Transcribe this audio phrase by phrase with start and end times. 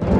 [0.00, 0.10] Radio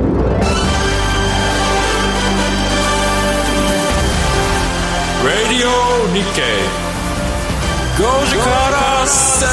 [6.13, 6.63] Nikkei.
[7.97, 9.47] 5時から正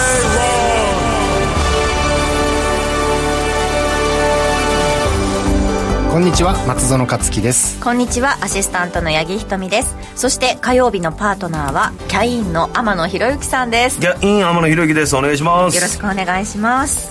[6.12, 9.96] こんにちは松園克樹ですこんにちはアシスタントの八木ひとみです。
[10.16, 14.00] そして火曜日のパートナーはキャインの天野博之さんです。
[14.00, 15.16] いやイン天野博之です。
[15.16, 15.76] お願いします。
[15.76, 17.10] よろしくお願いします。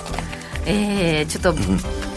[0.67, 1.55] えー、ちょっと、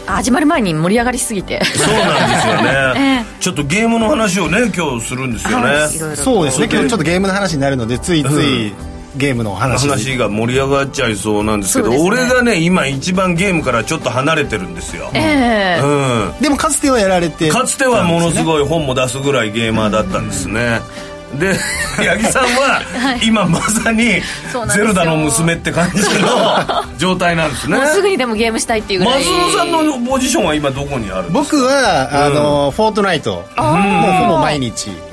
[0.06, 1.64] 始まる前に盛り上がりすぎて。
[1.66, 5.96] そうなんですよね、 ちょっとゲームの話をね今日するんですよね、はい。
[5.96, 8.74] いろいろとそうですね今日ちょっとゲームの話になるのでついつい
[9.16, 10.18] ゲームの話に話。
[10.18, 11.98] が盛り上がっちゃいそうなんですけどね。
[12.02, 16.42] 俺がね今一番ゲームからちょっと離れてるんですよ、えーうん。
[16.42, 20.82] でもかつてはやられてかつてはものすごい本も出すぐらいゲーマーだったんですね、
[21.40, 21.54] で
[21.98, 22.82] 八木さんは
[23.24, 24.22] 今まさに
[24.74, 27.78] ゼルダの娘って感じの 状態なんですね。
[27.78, 29.24] もうすぐにでもゲームしたいっていうぐらい。
[29.24, 33.32] 松尾さんのポジションは今どこにあるんです僕は、あのフォートナイト。
[33.34, 34.92] もうほぼ毎日。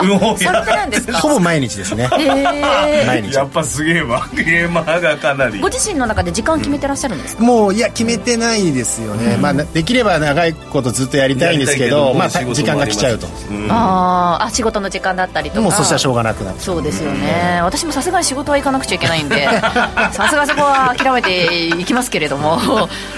[1.21, 2.09] ほぼ毎日ですね。
[2.19, 3.35] え毎日。
[3.35, 4.27] やっぱすげえわ。
[4.35, 5.59] ゲーマーがかなり。
[5.59, 13.27] ーご自身の中で時間決めてらっしゃるんですか、もういや決めてないですよね、まあなできれば長いことずっとやりたいんですけどまあた時間が来ちゃうと
[13.69, 14.47] あー。
[14.47, 15.63] あ仕事の時間だったりとか。
[15.63, 19.49] もうそしたらしょうがなくなってそうですよね、私もさすがに仕事は行かなくちゃいけないんで
[20.13, 22.61] さすがそこは諦めていきますけれども。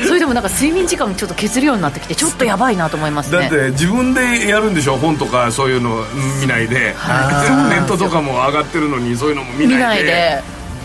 [0.07, 3.39] それでもなんか睡眠時間ちょっと削るようになってきてちょっとやばいなと思いますね。
[3.39, 6.05] だって自分でやるんでしょ本とかそういうの
[6.41, 6.95] 見ないで。
[7.71, 9.75] ネットとかも上がってるのにそういうのも見ないで。
[9.75, 10.43] 見ないで。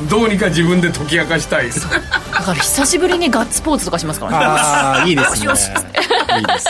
[0.09, 1.69] どうにか自分で解き明かしたい。
[1.69, 1.75] だ
[2.47, 4.37] から久しぶりにガッツポーズとかしますからね。
[4.39, 5.47] ああいいですね。
[6.37, 6.67] いいです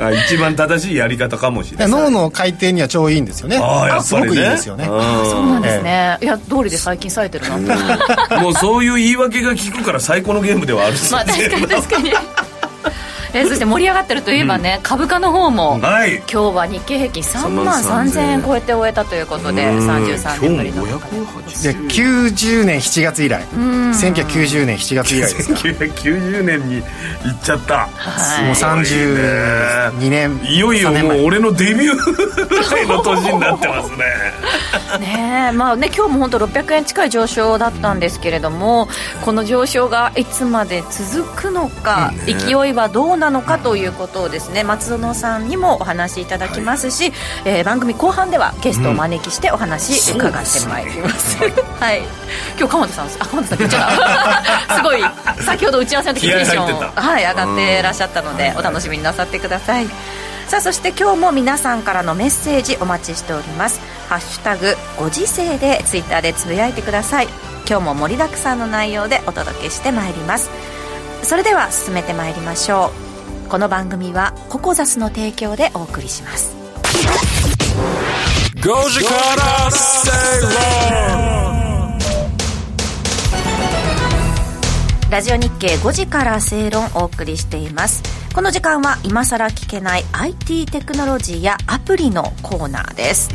[0.00, 1.88] あ一番正しいやり方かもしれない。
[1.88, 3.58] 脳の回転には超いいんですよね。
[3.58, 4.36] ああやっすごぱりね。
[4.36, 4.84] くいいですよね。
[4.86, 4.92] そ
[5.40, 7.76] うなんですね、いや通りで最近冴えてるな。
[8.28, 8.42] とうん。
[8.42, 12.12] もうそういう言い訳が効くから最高のゲームではあるんですよまあ確かに確かに
[13.40, 16.16] えそして盛り上がってるといえばね、株価の方も、はい。
[16.16, 21.08] 今日は日経平均3万3000円超えて終えたということで33年ぶりの今高
[21.42, 23.42] 値日で90年7月以来。
[23.52, 25.60] 1990年7月以来ですか。
[25.60, 26.84] 1990年に行
[27.34, 27.86] っちゃった。
[27.86, 28.44] はい。
[28.44, 31.16] もう32年いよいよ3年前。
[31.18, 33.96] もう俺のデビューぐらいの年になってますね。
[35.00, 35.52] ねえ。
[35.52, 38.88] まあね今日も本当600円近い上昇だったんですけれども
[39.24, 47.12] この上昇がいつまで続くのか、ね勢いはどうなのかということをですね松園さんにもお話しいただきますし、
[47.44, 51.36] えー番組後半ではゲストをお招きしてお話伺ってまいります、
[51.80, 52.02] はい。
[52.58, 53.58] 今日鎌田さんあ鎌田さん
[54.76, 55.04] すごい
[55.40, 59.86] 先ほど打ち合わせの時テンションはい上がってらっしゃったのでお楽しみになさってください。
[60.46, 67.28] さあそして今日も皆さんからのメッセージお待ちしております「ハッシュタグご時世」でツイッターでつぶやいてください。
[67.68, 70.48] 今日も盛りだくさんの内容でお届けしてまいります。
[71.22, 73.05] それでは進めてまいりましょう
[73.48, 76.56] この番組はココザスの提供でお送りします。
[78.56, 80.10] 5時から正
[85.08, 88.15] ラジオ日経5時から正論お送りしています。
[88.36, 93.30] この時間は今さら聞けない IT テクノロジーやアプリのコーナーです。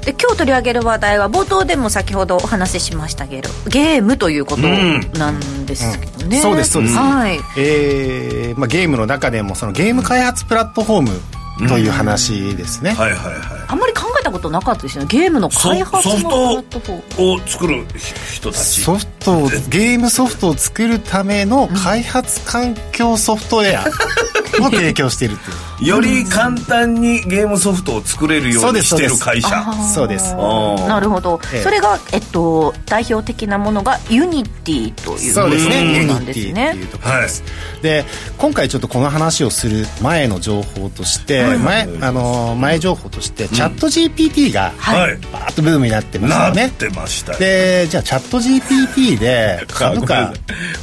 [0.00, 6.42] で今日取り上げる話題は冒頭でも先ほどお話ししましたけどゲームということなんですけどね、うん。
[6.42, 6.96] そうですそうです。
[6.96, 7.38] はい。
[7.58, 13.36] えーまあ、ゲームの中でもそのゲーム開発プラットフォームという話ですね、はいはいはい。
[13.68, 15.08] あんまり考えたことなかったですよね。
[15.10, 17.42] ゲームの開発のプラットフォーム。
[17.42, 17.84] を作る
[18.32, 18.80] 人たち。
[18.80, 23.84] ソフトをゲームソフトを作るための開発環境ソフトウェア
[24.60, 25.50] を提供しているって
[25.84, 25.88] いう。
[25.88, 29.48] より簡単にゲームソフトを作れるようにしてる会社。
[29.94, 30.34] そうです。
[30.34, 30.88] ー。
[30.88, 31.62] なるほど、ええ。
[31.62, 35.94] それが、えっと、代表的なものが Unityというそうですね。
[35.94, 36.70] Unityですね。
[36.70, 37.44] っていうところです、
[37.82, 38.04] で
[38.38, 45.16] 今回ちょっとこの話をする前の情報として、前あの前情報として、チャット GPT がはい。
[45.32, 46.66] バーッとブームになってますなよね。
[46.66, 47.38] ってましたよ。
[47.38, 50.32] でじゃあチャット GPT で 株価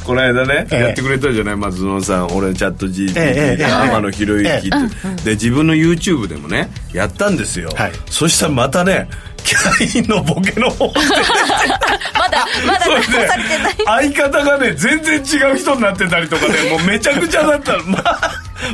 [0.04, 0.80] この間ね、ええ。
[0.80, 2.26] やってくれたじゃない松園さん。
[2.28, 4.76] 俺チャット GPT ええええ天野博之って、
[5.22, 7.92] えで自分の YouTube でもねやったんですよ、はい。
[8.10, 9.08] そしたらまたね
[9.44, 10.94] キャインのボケの方で。
[12.18, 13.76] まだまだそれ出されてない。
[13.76, 17.76] で相方がね全然違う人になってたりとかね もうめちゃくちゃだった。
[17.84, 18.02] ま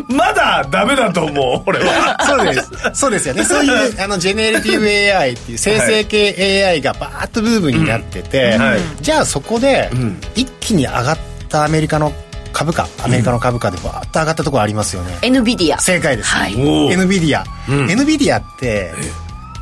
[0.09, 2.17] まだダメだと思う俺は。
[2.25, 2.71] そうです。
[2.95, 3.43] そうですよね。
[3.45, 8.63] そういうあのジェネレティブ AI っていう生成系 AI がバーッとブームになってて、うん。
[8.63, 8.81] はい。
[9.01, 9.91] じゃあそこで
[10.37, 11.19] 一気に上がっ
[11.49, 12.13] たアメリカの
[12.53, 16.55] 株価アメリカの株価でバーッと上がったところありますよね、NVIDIA 正解です、はい。
[16.55, 18.95] NVIDIA、NVIDIA って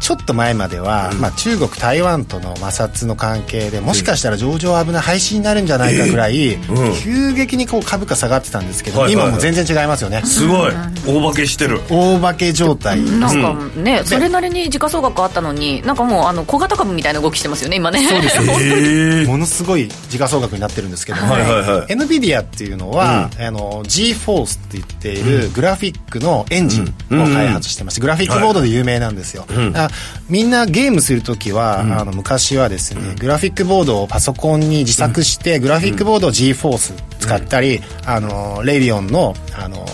[0.00, 6.59] ちょっと前までは、まあ、中国台湾との摩擦の関係でもしかしたら上場危ない廃止になるんじゃないかぐらい、
[7.03, 9.27] 急激にこう株価下がってたんですけど、はいはいはい。
[9.27, 10.23] 今もう全然違いますよね。
[10.25, 10.73] すごい。
[11.06, 11.81] 大化けしてる。
[11.91, 18.06] 大化け状態、なんかね、それなりに時価総額あったのになんかもうあの小型株みたいな動きしてますよね今ね。
[18.06, 21.87] そうですええ ものすごい時価総額になってるんですけども、はいはいはい。
[21.87, 29.47] NVIDIA っていうのは、あの GForce って言っているグラフィックのエンジンを開発してまして、グラフィックボードで有名なんですよ、
[29.88, 39.85] あみんなゲームするときは、あの昔はですねグラフィックボードをパソコンに自作して、グラフィックボードを GForce 使ったり、あのレディオンのあの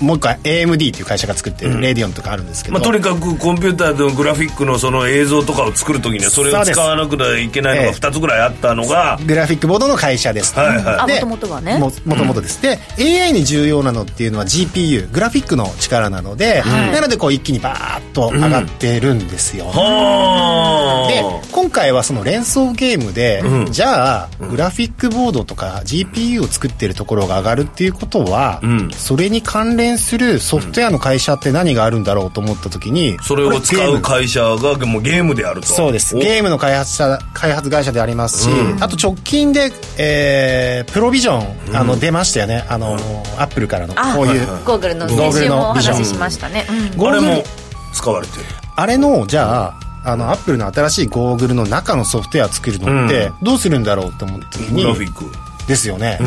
[0.00, 7.94] もう一回 AMD っていう会社が作ってるレディオンとかあるんですけど、まあ、とにかくコンピューターのグラフィックのその映像とかを作るときにはそれを使わなくてはいけないのがええ。
[7.94, 10.96] 2つぐらいあったのが、グラフィックボードの会社です、はいはい。
[11.00, 11.78] あで元々はね。
[11.78, 28.90] ももともとです、で AI に重要なのっていうのは GPU グラフィックの力なので、なのでこう一気にバーッと上がってるんですよ、はで今回はその連想ゲームで、じゃあグラフィックボードとか GPU を作ってるところが上がるっていうことは、ん。
[28.92, 35.66] それに関連するソフトウェアの会社って何があるんだろうと思った時にそれを使う会社がもうゲームであると。
[35.66, 36.16] そうです。
[36.16, 36.20] お。
[36.20, 38.48] ゲームの開発者開発会社でありますし、
[38.80, 41.38] あと直近で、えープロビジョ
[41.72, 42.64] ン、あの出ましたよね。
[42.68, 42.94] あの、
[43.38, 43.94] アップルからの。
[43.96, 46.96] あこういう、ゴーグルの先週もおルのビジョン話ししましたね、うん。
[46.96, 47.44] ゴーグルあれも
[47.92, 48.44] 使われてる。
[48.76, 55.24] あれのじゃああのアップルの新しいゴーグルの中のソフトウェア作るのってどうするんだろうと思った時に、グラフィック。
[55.66, 56.18] ですよね、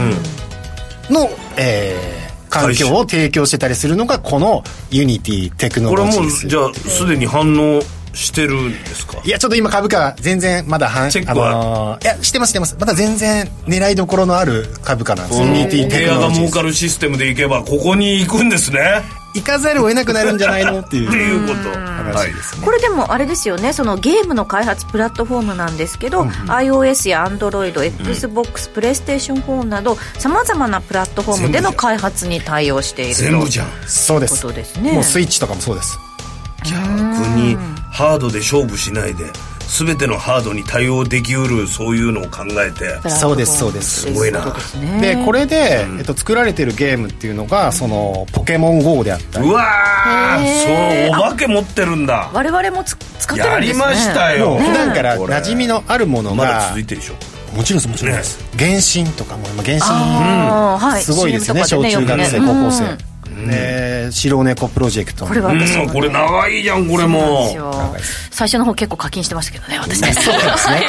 [1.12, 6.20] の、えー環境を提供してたりするのがこの Unity Technologies。
[6.20, 7.82] もうじゃあすでに反応
[8.14, 11.50] してるんですかいやちょっと今株価全然まだはんチェックは？
[11.50, 12.76] あのーいやしてますしてます。
[12.80, 16.40] まだ全然狙いどころのある株価なんです Unity Technologies。
[16.40, 19.04] 儲かるシステムでいけばここに行くんですね
[19.36, 20.80] 行かざるを得なくなるんじゃないの？
[20.80, 21.10] っていう。
[21.10, 21.70] っていうこと。
[21.70, 22.32] はい
[22.64, 23.74] これでもあれですよね。
[23.74, 33.68] そのゲームの開発プラットフォームなんですけど、iOS や Android、Xbox、プレイステーション4などさまざまなプラットフォームでの開発に対応していると全部じゃん。
[33.86, 34.42] そうです。
[34.42, 34.94] ことですね。
[34.94, 36.00] もうスイッチとかもそうです。
[36.64, 36.78] 逆
[37.36, 37.56] に
[37.92, 39.26] ハードで勝負しないで
[39.68, 43.10] 全てのハードに対応できうるそういうのを考えて。
[43.10, 44.02] そうですそうです。
[44.02, 44.56] すごいな。
[45.02, 49.48] でこれで、えっと、作られてるゲームっていうのがそのポケモン GO であったり。
[49.48, 49.64] うわ
[50.40, 52.30] そうお化け持ってるんだ。
[52.34, 53.86] 我々もつ使ってるんですね。
[53.86, 54.58] やりましたよ。
[54.58, 57.16] 普段から馴染みのあるものまだが続いてるでしょ。
[57.56, 58.70] もちろんですもちろんです、原
[59.06, 61.02] 神とかも今原神あーはい。
[61.02, 62.62] すごいですよね CM 小中学生、ねよくね。
[62.62, 62.72] 高校
[63.38, 65.26] 生、ね白猫プロジェクト。
[65.26, 65.86] これはうん私も。
[65.86, 67.46] ねこれ長いじゃんこれも。
[67.46, 67.56] です。
[67.56, 67.96] よ
[68.32, 70.02] 最初の方結構課金してましたけどね私。
[70.02, 70.86] ねそうですね。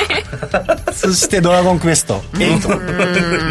[0.92, 2.68] そして「ドラゴンクエスト8」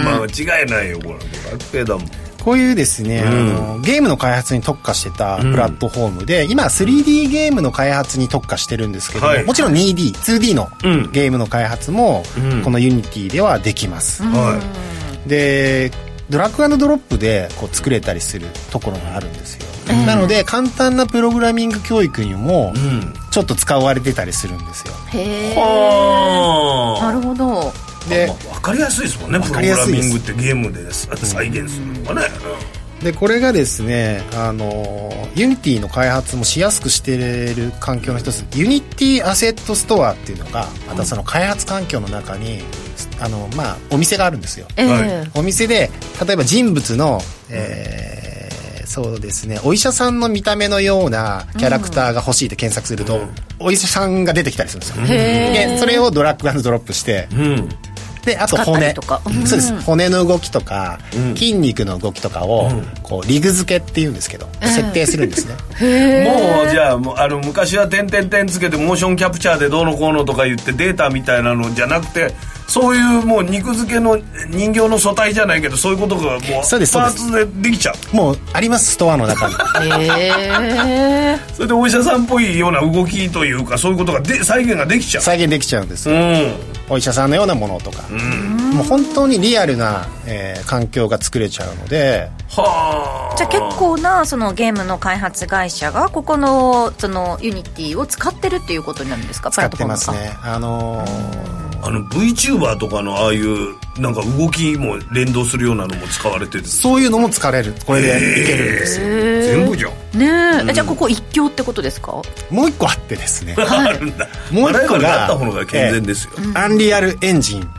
[0.03, 1.51] まあ間違いないよこれ。
[1.51, 2.27] 楽平だもん。
[2.47, 9.44] こういうですね、あのゲームの開発に特化してたプラットフォームで、今 3D ゲームの開発に特化してるんですけども、はい。
[9.44, 11.11] もちろん 2D2D のうん。
[11.11, 12.61] ゲームの開発も、うん。
[12.61, 14.57] この Unity ではできます、は
[15.27, 15.91] で
[16.29, 22.74] ドラッグドロップでこう作れたりするところがあるんですよ、なので簡単なプログラミング教育にも
[23.31, 24.94] ちょっと使われてたりするんですよ。
[25.12, 25.56] へえ。
[25.56, 27.71] はなるほど。
[28.09, 29.39] でまあ分かりやすいですもんね。
[29.39, 30.05] 分かりやすいです。
[30.05, 32.27] プログラミングってゲームで再現するのがね。
[33.01, 42.63] でこれがですねあの Unityの開発もしやすくしてる環境の一つ Unity Asset Store っていうのがまたその開発環境の中に
[43.19, 44.67] あの、まあ、お店があるんですよ。
[44.75, 44.88] ええ。
[44.88, 45.31] はい。
[45.35, 45.89] お店で
[46.25, 48.38] 例えば人物の、えー
[48.87, 53.19] そうですねお医者さんの見た目のようなキャラクターが欲しいって検索すると、
[53.59, 57.69] お医者さんが出てきたりするんですよ、へでそれをドラッグドロップしてうん。
[58.25, 59.21] であと骨りとか。
[59.23, 59.81] そうです。
[59.83, 61.35] 骨の動きとか、ん。
[61.35, 62.69] 筋肉の動きとかを、
[63.01, 65.56] こうリグ付けっていうんですけど、設定するんですね。
[66.27, 72.33] もうじゃあもうあの昔は点々点つけてモーションキャプチャーでどうのこうのとか言ってデータみたいなのじゃなくて
[72.68, 74.18] そういうもう肉付けの
[74.50, 78.16] 人形の素体じゃないけどそういうことがもうパーツでできちゃう。
[78.16, 78.92] もうあります。
[78.92, 79.56] ストアの中に。
[80.21, 80.31] へ
[81.33, 85.24] えそれでお医者さんっぽいような動きというかそういうことがで再現ができちゃう。
[85.24, 86.56] 再現できちゃうんです、うん。
[86.90, 92.30] お医者さんのようなものとか、もう本当にリアルな、えー環境が作れちゃうので。
[92.50, 93.36] はあ。
[93.38, 99.52] じゃあ結構なそのゲームの開発会社がここのその Unity を使ってるっていうことになるんですか？
[99.52, 100.31] 使ってますね。
[100.44, 106.65] あのーあの VTuber とかのああいうなんか動きも連動するようなのも使われてる。
[106.65, 107.73] そういうのも使われる。
[107.85, 109.07] これでいけるんですよ。
[109.07, 110.28] 全部じゃんね
[110.69, 112.21] え、じゃあここ一強ってことですか？
[112.49, 113.56] もう一個あってですね。
[113.59, 114.28] あるんだ。
[114.52, 117.69] もう一個あらゆるあがった方が健全ですよ、アンリアルエンジン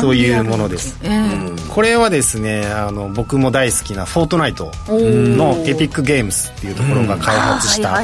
[0.00, 0.96] というものです。
[1.02, 8.00] ええこれはですねあの僕も大好きな「フォートナイト」のエピックゲームスっていうところが開発した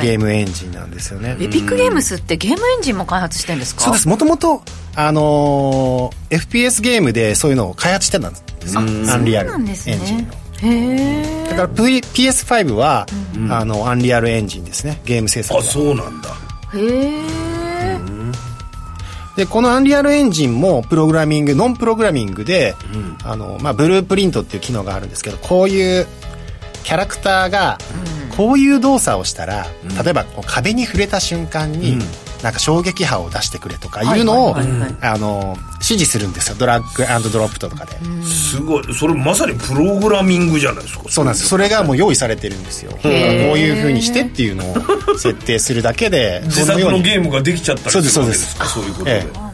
[0.00, 1.36] ゲームエンジンなんですよね。
[1.38, 3.82] エピックゲームスってゲームエンジンも開発してんですか？
[3.84, 4.08] そうです。
[4.08, 4.62] もともと
[4.96, 13.06] あのー FPS ゲームでそういうのを開発してたんですよアンリアルエンジンねへえだから P- PS5 は、
[13.50, 15.00] あのアンリアルエンジンですね。
[15.04, 16.30] ゲーム制作あはそうなんだ。
[16.74, 17.20] へえ
[19.36, 22.74] でこのアンリアルエンジンもプログラミングノンプログラミングで、
[23.24, 26.06] あのまあ、ブループリントっていう機能があるんですけどこういう
[26.84, 27.78] キャラクターが
[28.36, 29.66] こういう動作をしたら、
[30.04, 31.98] 例えばこう壁に触れた瞬間に、
[32.42, 36.56] なんか衝撃波を出してくれとかいうのを、あの指示するんですよ。
[36.58, 37.92] ドラッグドロップとかで、
[38.24, 38.94] すごい。
[38.94, 41.04] それまさにプログラミングじゃないですか。
[41.08, 42.92] そうなんですそれがもう用意されてるんですよ。
[42.92, 48.66] こういうふうにしてっていうのを設定するだけで 自作のゲームができちゃったりそうですするわけですか。
[48.66, 49.52] そういうことで、ええ。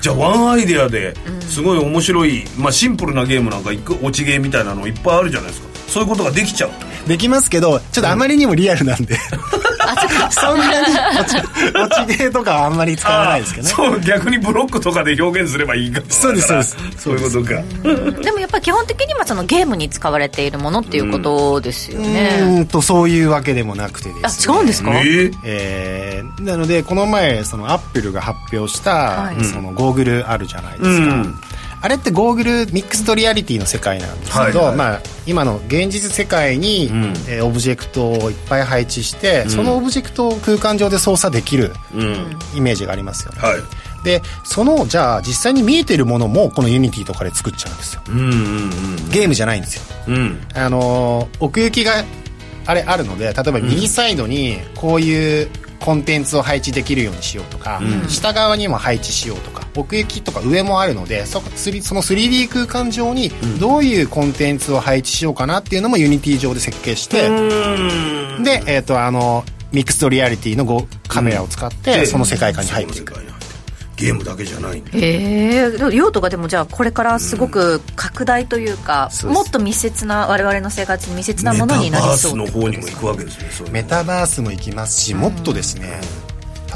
[0.00, 1.14] じゃあワンアイデアで
[1.48, 3.70] すごい面白い、まあ、シンプルなゲームなんか
[4.02, 5.66] 落ちゲーみたいなのいっぱいあるじゃないですか。
[5.88, 6.70] そういうことができちゃう
[7.08, 9.16] できますけどちょっとあまりにもリアルなんで、
[10.30, 11.36] そんなに落ち
[11.74, 13.72] 落ちゲーとかはあんまり使わないですけどね。
[13.72, 16.00] そう逆にブロックとかで表現すればいいか。
[16.00, 16.76] もそうですそうです。
[16.98, 18.22] そういうことか。
[18.22, 25.38] でもやっぱり基本的にはそのゲームに使われているものっていうことですよね、んとそういうわけでもなくてです、ね、あ違うんですか、えー？
[25.44, 29.44] えーなのでこの前そのアップルが発表した、はい。
[29.44, 31.40] そのゴーグルあるじゃないですか、うん
[31.82, 34.76] あれってゴーグル Mixed Reality の世界なんですけど、はいはい。
[34.76, 36.88] まあ、今の現実世界に、ん。
[37.28, 42.36] えーオブジェクトをいっぱい配置して、そのオブジェクトを空間上で操作できるうん。
[42.56, 43.60] イメージがありますよね、はい。
[44.04, 48.02] でそのじゃあ実際に見えてるものもこの Unity とかで作っちゃうんですよ。
[48.08, 48.70] うんうん
[49.10, 49.82] ゲームじゃないんですよ。
[50.08, 50.38] うんうん。
[50.54, 52.04] あのー奥行きが
[52.66, 63.30] あれあるので例えば右サイドにこういうコンテンツを配置できるようにしようとか、下側にも配置しようとか奥行きとか上もあるのでそその 3D 空間上に
[63.60, 67.28] どういうコンテンツを配置しようかなっていうのも Unity 上で設計して、
[68.42, 73.35] で、えっとあのミックスドリアリティのゴカメラを使って、でその世界観に入っていく
[73.96, 75.72] ゲームだけじゃないんだへえ。
[75.92, 79.42] 用途がでもじゃあこれからすごく拡大というか、そうです。
[79.42, 82.36] もっと密接な我々の生活に密接なものになりそう。
[82.36, 86.00] メタバースの方にも行くわけですねメタバースも行きますしもっとですね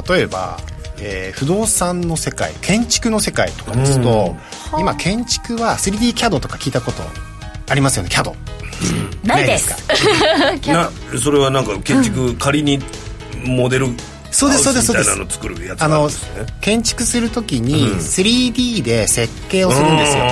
[0.08, 0.58] 例えば、
[0.98, 4.34] えー不動産の世界建築の世界とかですと、
[4.78, 7.02] 今建築は 3D キャドとか聞いたこと
[7.68, 8.08] ありますよね。
[8.10, 8.32] CAD
[9.24, 9.70] ないです。
[10.68, 10.90] な
[11.22, 12.80] それはなんか建築仮に
[13.44, 13.88] モデル
[14.30, 15.10] そうですそうですそうです。
[15.78, 16.08] あの
[16.60, 20.24] 建築するときに 3D で設計をするんですよ、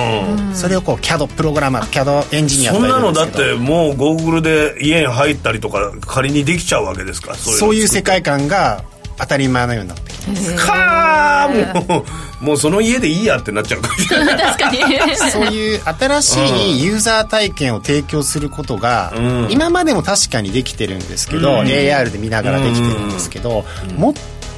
[0.53, 8.83] それをこう CAD プログラマー CAD エンジニアとかそんないのだってもうゴーグルで家に入ったりとか仮にできちゃうわけですかそうそういうの世界観が
[9.17, 12.05] 当たり前のようになってきてかーもう
[12.41, 14.37] もうその家でいいやってなっちゃうかもしれない。
[14.57, 15.15] 確かに。
[15.31, 16.39] そういう新し
[16.77, 19.47] いユーザー体験を提供することが、うん。
[19.49, 23.65] 今までも確かにできてるんですけど、AR で見ながらできてるんですけど、
[23.97, 24.13] もっ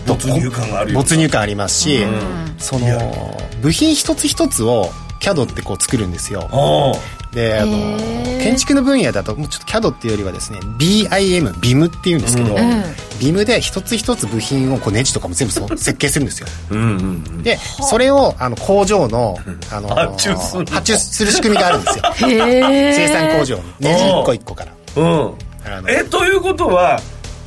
[0.05, 2.05] とこ没入感があるよ没入感ありますし、
[2.57, 6.49] その部品一つ一つを CAD ってこう作るんですよ。
[6.51, 7.97] あであの
[8.41, 12.55] 建築の分野だともうちょっと CAD っていうよりはですね BIM BIM っていうんですけど、
[13.19, 16.47] BIM で一つ一つ部品をこうネジとかも全部そう 設計するんですよ。
[16.49, 17.43] あうんうん。
[17.43, 19.37] でそれをあの工場の
[19.71, 20.71] あの 発注するの。
[20.71, 22.03] 発注する仕組みがあるんですよ。
[22.29, 24.71] へ生産工場にネジ一個一個から。
[24.95, 25.33] うん。
[25.87, 26.99] えということは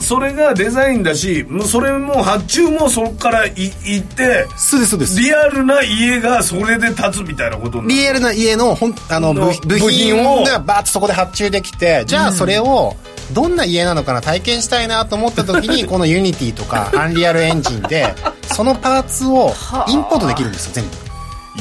[0.05, 5.19] それがデザインだしもうそれも発注もそこからい行ってそうですそうです。
[5.19, 8.01] リアルな家がそれで建つみたいなことになる。
[8.01, 12.97] リアルな家のほんあの部品品をがバーッとそこで発注できてじゃあそれを
[13.33, 18.15] どんな家なのかな体験したいなと思った時に この Unity とか Unreal Engine で
[18.53, 19.55] そのパーツを
[19.89, 21.04] インポートできるんですよ全部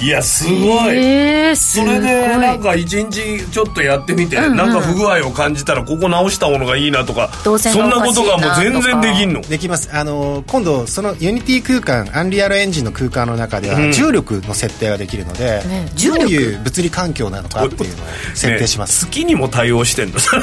[0.01, 0.97] いやすごい。
[0.97, 1.93] えー、すそごい。
[1.95, 4.55] れでなんか一日ちょっとやってみて、うんうん。
[4.55, 7.51] なんか不具合を感じたらここ直したものがいいなとかそ
[7.85, 9.41] んなことがもう全然できんの？
[9.41, 9.95] できます。
[9.95, 13.91] あの今度その Unity 空間 Unreal Engine の空間の中ではうん。
[13.91, 20.19] 重力の設定ができるので、どういう物理環境なのかっていうのを設定します、ね月にも対応してんの。
[20.19, 20.41] 確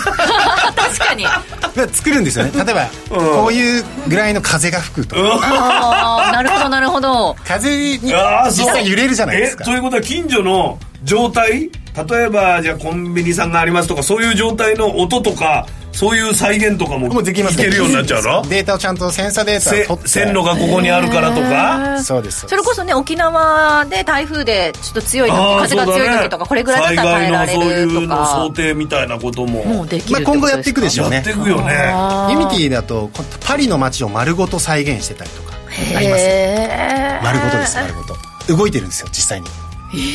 [0.99, 1.25] かに。
[1.75, 7.37] で作るんですよね例えば、こういうぐらいの風が吹くとか、ああなるほどなるほど。
[7.45, 8.66] 風にあーそう。
[8.66, 9.64] 実際揺れるじゃないですか？
[9.64, 11.70] えということは近所の状態？
[12.09, 18.49] 例えばじゃあコンビニさんがありますとかそういう状態の音とかそういう再現とかももうできますいけるようになっちゃうの？
[18.49, 20.09] データをちゃんとセンサーデータせを取って。
[20.09, 22.00] 線路がここにあるからとか？
[22.00, 29.64] そうですそれこそね沖縄で台風でちょっと強い風が強い時とか、これぐらいだったら耐えられると災害のそういうのか想定みたいなことも。
[29.64, 31.16] もうできるまあ、今後やっていくでしょうね。
[31.16, 31.73] やっていくよね。
[32.30, 35.54] ユニティだとこパリの街を丸ごと再現してたりとか
[35.97, 39.49] ありますへー丸ごとです丸ごと動いてるんですよ実際に。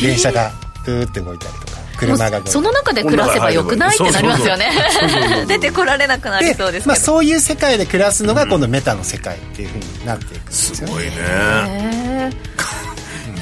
[0.01, 0.51] 電車が
[0.83, 4.71] プーって動いたりとか車が動いたりその中で暮らせばよくないってなりますよね。
[5.47, 10.87] 出てこられなくなりそうですけど、まあ、そういう世界で暮らすのが今度メタの世界っていうふうになっていくんですよね。
[10.87, 11.11] すごいね。
[11.17, 12.55] へー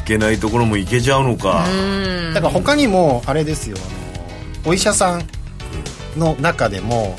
[0.04, 1.66] いけないところもいけちゃうのか。
[2.34, 3.80] だから他にもあれですよあ
[4.68, 5.25] のお医者さん
[6.18, 7.18] の中でも、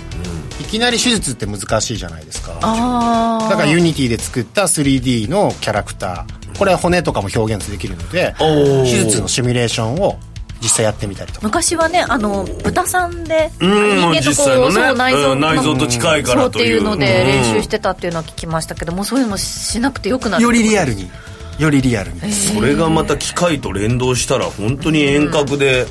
[0.61, 2.55] いきなり手術って難しいじゃないですか。
[2.55, 10.19] だからユニティで作った 3D のキャラクターこれは骨とかも表現できるので手術のシミュレーションを
[10.61, 11.47] 実際やってみたりとか。
[11.47, 14.73] 昔はねあの豚さんでうん人間とこう、実際のね。
[14.75, 17.27] そう内臓うん内臓と近いからそうっていうのでうん。
[17.27, 20.43] 練習してたっていうのは聞きましたけどもうそういうのもしなくてよくなる。
[20.43, 21.11] よりリアルに。
[21.59, 22.33] よりリアルに。
[22.33, 25.87] それがまた機械と連動したら本当に遠隔で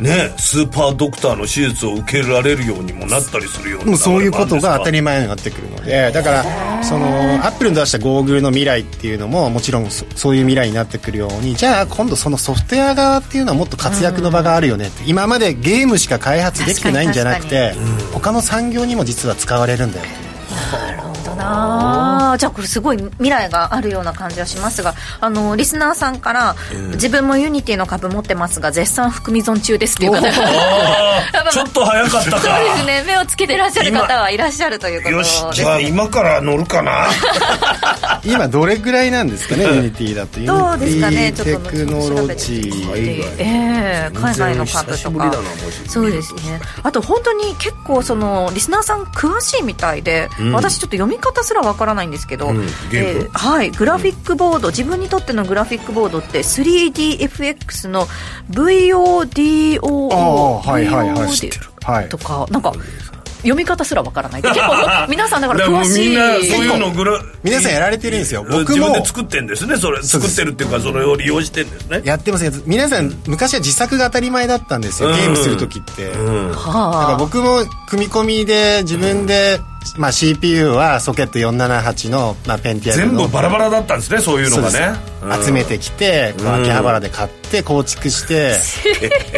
[0.00, 7.06] ねスーパードクターの手術を受けられるようにもなったりするようなもうそういうことが当たりり前になってくるのでだからその
[7.44, 17.74] アップルの出したゴーグルの未来っていうのももちろんそそういう未来になってくるようにじゃあ今度そのソフトウェア側っていうのはもっと活躍の場があるよねって今までゲームしか開発できてないんじゃなくて
[18.12, 20.04] 他の産業にも実は使われるんだよ
[21.36, 22.38] だなあ。
[22.38, 26.56] じゃあこれすごい未来があるような感じはしますがあのリスナーさんから、
[26.92, 30.22] 自分も Unity の株持ってますが絶賛含み損中ですっていう方
[31.52, 32.38] ちょっと早かったか。
[32.38, 33.04] そうですね。
[33.06, 37.06] 目をつけていらっしゃる方はいらっしゃるということよしじゃあ今から乗るかな。
[38.24, 40.40] 今どれぐらいなんですかね Unity だと。
[40.40, 43.24] どうですかねちょィっとテクノロジー。
[43.38, 45.34] ええ海外の株とか。
[45.88, 46.60] そうですね。
[46.82, 52.70] あと本当に結構そのリスナーさん詳しいみたいで、私ちょっと読み方すらわからないんですけど、んゲーム。
[52.90, 58.06] えーはいグラフィックボード自分にとってのグラフィックボードって 3DFX の
[58.50, 59.80] VODO
[60.66, 61.66] はいはいはい VOD 知ってる。
[61.82, 62.08] はい。
[62.08, 62.72] とかなんか
[63.44, 64.60] 読み方すらわからない結構
[65.08, 66.08] 皆さんだから詳しい。
[66.08, 68.44] みんなそういうのグラ皆さんやられてるんですよ。
[68.48, 70.02] 僕自分もで作ってんですねそれ。
[70.02, 72.00] 作ってるっていうかそれを利用してんですね。
[72.04, 75.10] やってますけど皆さん昔は自作が当たり前だったんですよ。
[75.10, 76.52] ゲームする時って、うん。
[76.52, 79.60] だから僕も組み込みで自分で、
[79.96, 84.94] まあ、CPU はソケット478の、まあ、ペンティア全部バラバラだったんですねそういうのがね。
[85.44, 88.56] 集めてきて、こう秋葉原で買って構築して、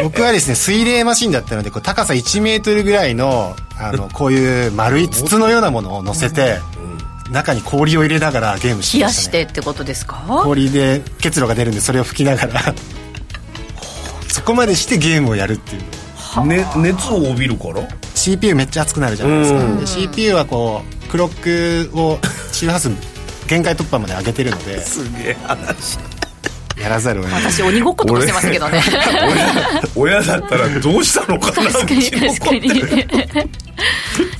[0.02, 6.58] 僕はですね水冷マシンだったのでこう高さ1メートルぐらいのあのこういう丸い筒のようなものを乗せて、
[7.30, 10.22] 中に氷を入れながらゲームして冷やましねしたてってことですか？
[10.44, 12.74] 氷で結露が出るんでそれを吹きながら。
[14.28, 15.82] そこまでしてゲームをやるっていう。
[16.46, 17.86] ね熱を帯びるから？
[18.26, 19.78] CPU めっちゃ熱くなるじゃないですか、うん。
[19.78, 22.18] で CPU はこうクロックを
[22.50, 22.90] 周波数
[23.46, 24.80] 限界突破まで上げてるので。
[24.80, 25.98] すげえ話
[26.80, 27.42] やらざるを得ない。
[27.42, 28.82] 私鬼ごっことかしてますけどね。
[29.96, 32.70] 親だったらどうしたのかな確かに確かに。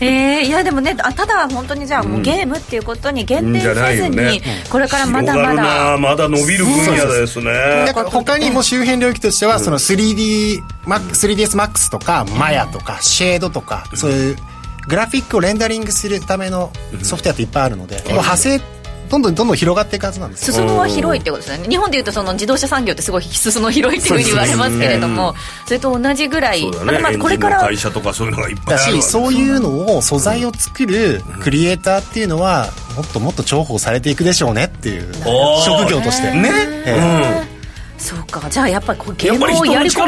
[0.00, 4.40] えー、いやでもねあただ本当にじゃあもうゲームっていうことに限定じゃないせずに、よね。
[4.70, 5.62] これからまだま広がるな。
[5.62, 7.44] だまだ伸びる分野ですね。
[7.86, 14.36] なんか他にも周辺領域としてはその 3D マ 3dsMAX とか Maya とかシェードとかそういう
[14.88, 16.72] グラフィックをレンダリングするための
[17.02, 18.75] ソフトウェアっていっぱいあるので、もう派生
[19.08, 20.54] どんどんどんどん広がっていくはずなんですよ。
[20.54, 21.68] 裾野は広いってことですよね。
[21.68, 25.34] 日本でいうとその自動車産業ってすごい裾野広いっていうふうに言われますけれども
[25.66, 35.12] それと同じぐらいそうだまだまだこれから会社とかそういうのがいっぱいだあるそういうのを素材を作るクリエイターっていうのはもっともっと重宝されていくでしょうねっていう
[35.64, 36.32] 職業として。
[36.32, 36.50] ね。
[36.86, 37.55] ええ
[37.98, 38.48] そうか。
[38.50, 40.06] じゃあやっぱりこうゲームをやり込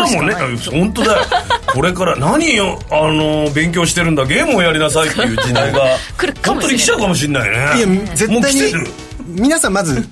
[0.52, 1.24] いでしょ本当だよ。
[1.72, 6.68] これから何よあの勉強してるんだゲームをやりなさいっていう時代が 来るかもしれない。
[6.68, 7.56] 本当に来ちゃうかもしれないね。
[7.56, 8.86] いや絶対にもう来てる。
[9.26, 10.08] 皆さんまず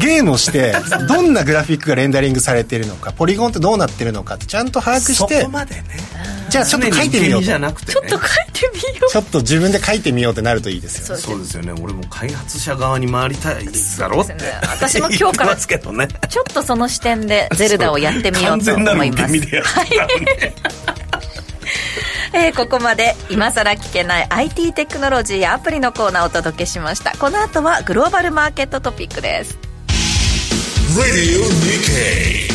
[0.00, 0.74] ゲームをして
[1.08, 5.84] どんなグラフィックがレンダリングされているのかポリゴンってどうなってるのかってちゃんと把握してそこまでね
[6.48, 7.46] じゃあちょっと書いてみようね。
[7.46, 8.18] ちょっと書い
[8.52, 9.10] てみよう。
[9.10, 14.32] ちょっと自分で書いてみようってなるといいですよそうですよね俺も開発者側に回りたいだろって。
[14.32, 14.60] そうね。
[14.62, 19.22] 私も今日から ちょっとその視点でゼルダをやってみようと思います。
[19.24, 20.54] 受け身でやってたのね
[22.32, 27.12] えーここまで今さら聞けない IT テクノロジーやアプリのコーナーをお届けしました。
[27.18, 29.56] この後はグローバルマーケットトピックです。
[30.96, 32.46] Radio Nikkei.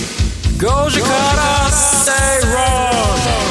[0.58, 3.51] Goji Kara Stay Wrong.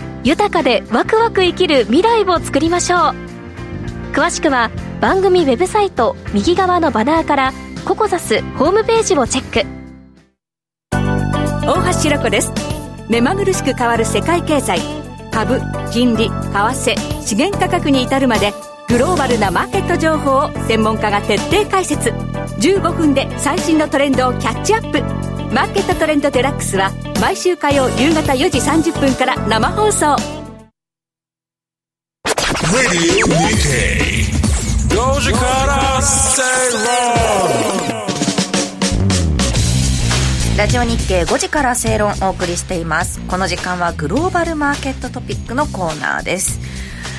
[0.23, 2.99] 豊かでワクワク生きる未来を作りましょう。
[4.13, 7.53] 詳しくは番組ウェブサイト右側のバナーから
[7.85, 9.81] ココザスホームページをチェック。
[11.65, 12.51] 大橋ろ子です。
[13.09, 14.79] 目まぐるしく変わる世界経済。
[15.31, 15.59] 株
[15.91, 18.53] 金利為替資源価格に至るまで
[18.89, 22.09] グローバルなマーケット情報を専門家が徹底解説。
[22.59, 25.40] 15分で最新のトレンドをキャッチアップ。
[25.53, 30.15] マーケットトレンドデラックスは毎週火曜夕方4時30分から生放送。
[40.57, 43.19] ラジオ日経5時から正論お送りしています。
[43.27, 46.59] この時間はグローバルマーケットトピックのコーナーです。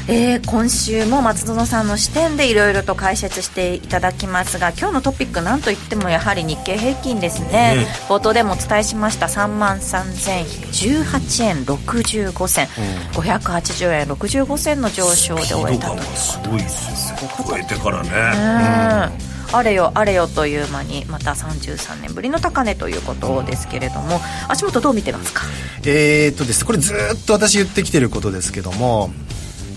[0.09, 9.27] えー、今週も松園さんの視点でいろいろと解説していただきますが今日のトピックなんといってもやはり日経平均ですね、冒頭でもお伝えしました。
[9.27, 12.67] 3万3018円65銭、
[13.13, 18.11] 580円65銭の上昇で終えたということすごいですからね。
[18.11, 19.55] うん。
[19.55, 24.21] あれよあれよという間にまた33年ぶりの高値ということですけれども。
[24.49, 25.43] 足元どう見てますか？
[25.85, 26.61] えーっとです。
[26.63, 29.11] ねこれずーっと私言ってきてることですけども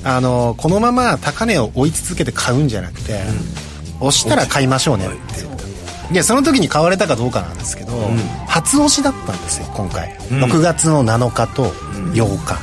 [0.05, 3.23] あのこのまま高値を追い続けて買うんじゃなくて、
[3.99, 6.13] 押したら買いましょうねって。
[6.13, 7.91] でその時に買われたかどうかなんですけど、
[8.47, 11.71] 初押しだったんですよ今回、6月の7日と
[12.13, 12.59] 8日、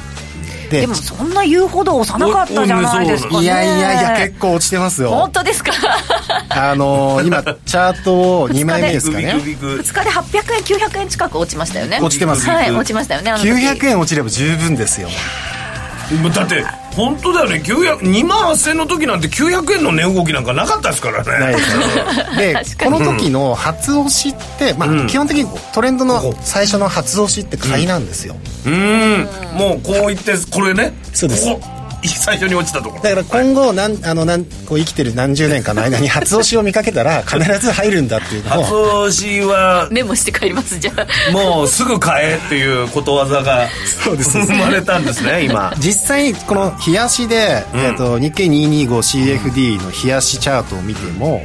[0.70, 3.42] ででもそんな言うほど押さなかったじゃないですかね。
[3.42, 5.72] いやいやいや結構落ちてますよ本当ですか
[6.50, 15.08] あのー今チャートを2枚目ですかねビクビク2日で800円900円近く落ちましたよね落ちてますはい落ちましたよねあの時900円落ちれば十分ですよ
[16.34, 16.64] だって
[16.96, 17.62] 本当だよね。
[17.64, 21.30] 900 2万8000円の時なんて900円の値動きなんかなかったですからね。
[21.38, 29.56] ないですで この時の初押しって、まあ基本的にトレンドの最初の初押しって買いなんですよ、うーん。
[29.56, 30.92] もうこう言ってこれね。
[31.12, 31.46] そうです。
[31.46, 31.71] ここ
[32.08, 33.02] 最初に落ちたところ。
[33.02, 41.32] だから今後なんあのなんこう生きてる何十年かの間に 初押しを見かけたら必ず入るんだっていうの初を押しはメモして帰りますじゃあ。
[41.32, 43.68] もうすぐ買えっていうことわざが
[44.04, 44.38] そうです。
[44.38, 45.74] 生まれたんですね今。
[45.78, 51.42] 実際この冷やしで、えー、と日経 225CFD の冷やしチャートを見ても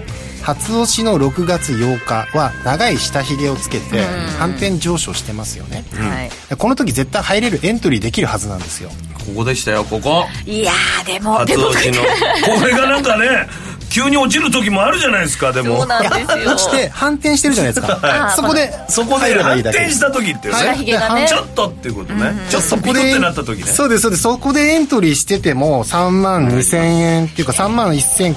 [0.48, 4.02] 初押しの6月8日は長い下髭をつけて
[4.40, 6.56] 反転上昇してますよね、はい。
[6.56, 8.90] この時絶対入れるエントリーできるはずなんですよ
[9.28, 10.26] ここでしたよここ。
[10.46, 12.02] いやーでも初押しの。
[12.60, 13.48] これがなんかね
[13.90, 15.80] 急に落ちる時もあるじゃないですかでも。
[15.80, 16.52] そうなんですよ。
[16.52, 18.36] 落ちて反転してるじゃないですか、はい。
[18.36, 19.80] そこでそこ入で反ればいいだけ。
[19.80, 21.28] 転した時っていうね、ね。
[21.28, 23.66] ちょっとっていうことね、ちょっとそこでってなった時ね。
[23.66, 24.24] そうですそうです。
[24.24, 28.36] そこでエントリーしてても3万2000円っていうか3万1800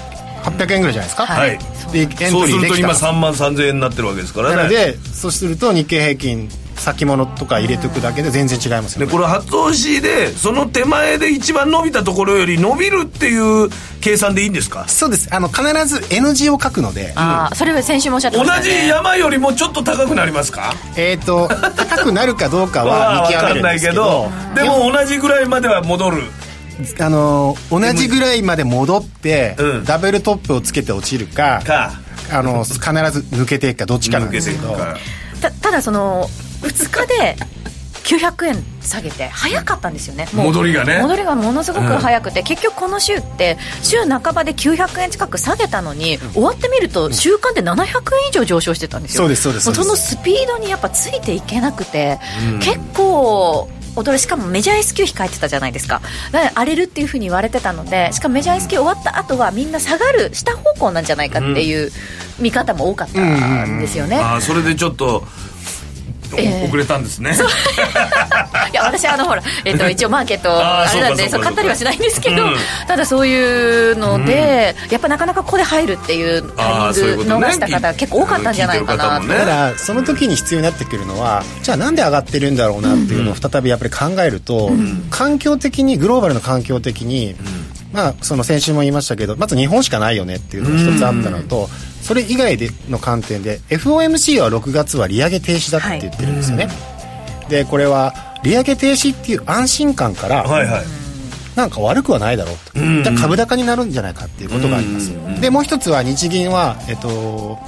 [0.49, 1.27] 円ぐらいじゃないですか。
[1.27, 1.59] はい。
[1.93, 4.57] でエントそうすると今リーできた3万3000円になってるわけですからね。
[4.57, 6.49] なのでそうすると日経平均
[6.81, 9.07] 先物とか入れておくだけで全然違いますよね。
[9.07, 13.69] でこれ初押しでその手前で一番伸びたところより伸びるっていう
[14.01, 14.89] 計算でいいんですか？
[14.89, 15.29] そうです。
[15.31, 17.13] あの必ず N 字を書くので。
[17.17, 18.81] ああそれは先週もおっしゃって同ましたね。
[18.83, 20.73] じ山よりもちょっと高くなりますか？
[20.97, 24.31] えっ、と高くなるかどうかまあは 見極分かんないめるんですけど。
[24.55, 26.23] けどでも同じぐらいまでは戻る。
[26.99, 29.85] あの同じぐらいまで戻って、うん。
[29.85, 31.93] ダブルトップをつけて落ちるかか。
[32.33, 32.89] あの必ず
[33.37, 34.69] 抜けていくかどっちかなん抜けですけど。
[34.69, 34.97] ていくか。
[35.43, 36.27] たただその
[36.63, 37.37] 2日で
[38.05, 40.27] 900円下げて早かったんですよね。
[40.33, 40.99] 戻りがね。
[41.01, 49.23] 戻りがものすごく早くて、結局この週って週半ばで900円近く下げたのに終わってみると週間で700円以上上昇してたんですよ。
[49.23, 50.05] そうですそうですもそうです。
[50.07, 52.19] そのスピードにやっぱついていけなくて、
[52.61, 56.01] 結構驚いしかもメジャー S q 控えてたじゃないですか。
[56.55, 61.93] 荒れるっていうふうに言われてたのでしかもメジャー S q 終わった後はみんな下がる下方向なんじゃないかっていう
[62.39, 65.80] 見方も多かったんですよね、ああそれでちょっとええ
[66.37, 67.37] 遅れたんですね。
[68.73, 72.57] いや私あのほら、えっと一応マーケットあれなんでそう買ったりはしないんですけど、うん。
[72.87, 79.29] ただそういうので、やっぱなかなかここで入るっていうタイミング逃した方結構多かったんじゃないかなね。
[79.29, 84.71] だからその時に必要になってくるのはじゃあなんで上がってるんだろうなっていうのを再びやっぱり考えると、
[85.11, 87.35] 環境的にグローバルの環境的に、
[87.93, 91.69] まあその先週も言いましたけどまず日本しかないよねっていうのが一つあったのと、
[92.03, 96.69] それ以外での観点で FOMC は6月は利上げ停止だって言ってるんですよね、
[97.49, 100.85] でこれは利上げ停止っていう安心感から、はいはい。
[101.57, 107.59] なんか悪くはないだろうと、じゃあ株高になるんじゃないかっていうことがあります、でもう一つは日銀は、えっと、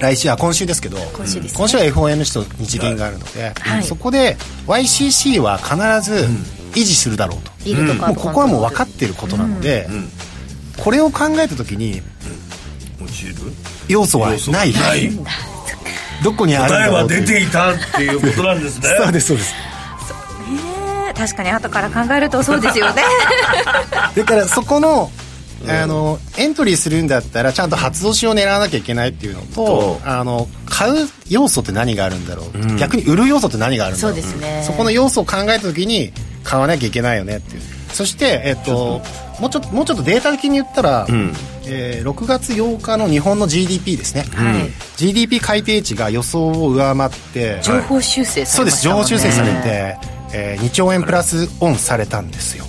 [0.00, 1.48] 来週は今週ですけど今週ね。
[1.54, 3.82] 今週は FOMC と日銀があるので、はい。
[3.84, 6.26] そこで YCC は必ず
[6.74, 9.88] 維持するだろうと、イールドカーブもうここはもう分かってることなので、
[10.76, 12.02] これを考えた時に
[13.02, 13.34] 落ちる
[13.88, 14.72] 要素はない。
[14.72, 15.10] ない。
[16.22, 18.88] どこにあるん答えは出ていたっていうことなんですね。
[18.98, 19.52] そうですそうです。
[19.52, 21.14] ね。
[21.14, 23.02] 確かに後から考えるとそうですよね。
[24.16, 25.10] だからそこの
[25.68, 34.12] あのエントリーするんだったらちゃんと初押しを狙わなきゃいけないっていうのとあの買う要素って何があるんだろう、逆に売る要素って何があるんだろう。
[34.14, 34.62] そうですね。
[34.64, 36.12] そこの要素を考えた時に
[36.46, 37.62] 買わなきゃいけないよねっていう。
[37.92, 39.02] そして、えっと、
[39.40, 44.70] もうちょっともうちょっとデータ的に言ったら、えー6月8日の日本の GDP ですね、はい。
[44.96, 49.96] GDP 改定値が予想を上回って情報修正さそうです情報修正されて、
[50.32, 52.64] えー2兆円プラスオンされたんですよ。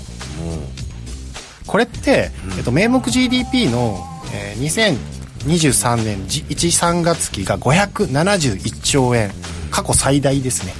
[1.67, 5.07] これって、えっと、名目 GDP の、えー
[5.45, 9.31] 2023年13月期が571兆円。
[9.69, 10.73] 過去最大ですね、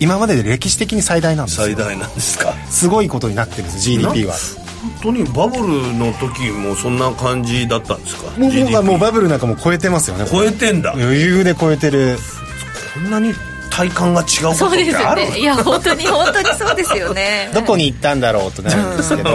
[0.00, 1.66] 今までで歴史的に最大なんですよ。
[1.66, 2.54] 最大なんですか？
[2.70, 4.34] すごいことになってるんです GDP は。
[4.80, 8.30] 本当にバブルの時もそんな感じだったんですか？
[8.38, 10.92] もうもうバブルなんかもう超えてますよね超えてんだ。
[10.92, 12.16] 余裕で超えてる。
[12.94, 13.32] こんなに
[13.78, 15.38] 体感が違うことそうですってあるよね。
[15.38, 17.48] いや 本当に本当にそうですよね。
[17.54, 19.30] どこに行ったんだろうとなるんですけど、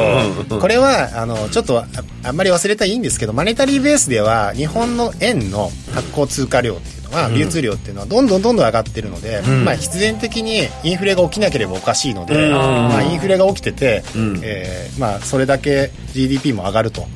[0.60, 1.86] これはあのちょっとあ
[2.24, 14.04] あんまり忘れたらいいんですけどマネタリーベースでは日本の円の発行通貨量っていうのは、流通量っていうのはどんどんどんどん上がってるので、まあ、必然的にインフレが起きなければおかしいので、まあ、インフレが起きてて、
[14.42, 17.08] えーまあ、それだけ GDP も上がると、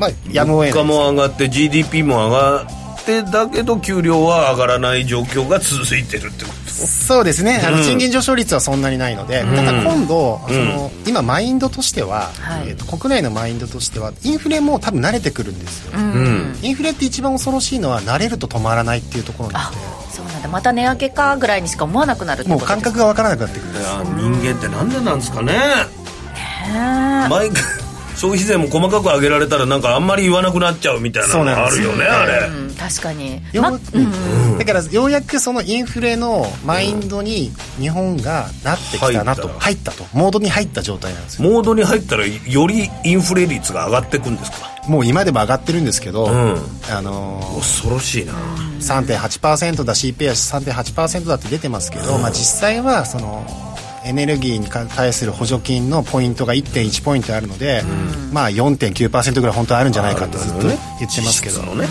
[0.00, 6.62] まあ、やむを得ない物価も上がって GDP も上がってだけど給料は上がらない状況が続いてるってこと？
[6.72, 12.70] そうですね、あの賃金上昇率はそんなにないので、ただ今度、その今、マインドとしては、はい。
[12.70, 15.92] えーと、国内のマインドとしては、インフレも多分慣れてくるんですよ、
[16.62, 19.76] インフレって一番恐ろしいのは、慣れると止まらないっていうところなので、
[20.10, 20.48] そうなんだ。
[20.48, 23.72] また値上げかぐらいにしか思わなくなるもう感覚が分からなくなってくる。
[24.16, 25.52] 人間ってなんでなんですかね。
[25.52, 27.62] ね毎回
[28.22, 32.46] 消費税も細かく上げられたらなんかあんまり言わなくなっちゃうみたいなのがあるよねあれ。
[32.46, 33.40] うん確かに。
[33.52, 34.58] よまうん。
[34.58, 39.60] だからようやくそのインフレのマインドに日本がなってきたなと、入った。
[39.60, 40.04] 入ったと。
[40.12, 41.50] モードに入った状態なんですよ。
[41.50, 44.70] モードに入ったらよりインフレ率が上がっていくんですか？
[44.88, 46.56] もう今でも上がってるんですけど、ん。
[46.90, 48.32] あのー恐ろしいな。
[48.80, 53.44] 3.8%だ CPI 3.8%だって出てますけど、まあ、実際はその
[54.04, 57.82] エネルギーに対する補助金のポイントが1.1ポイントあるので、
[58.32, 60.74] まあ4.9%ぐらい本当はあるんじゃないかってずっと言っ
[61.14, 61.86] てますけど、ね。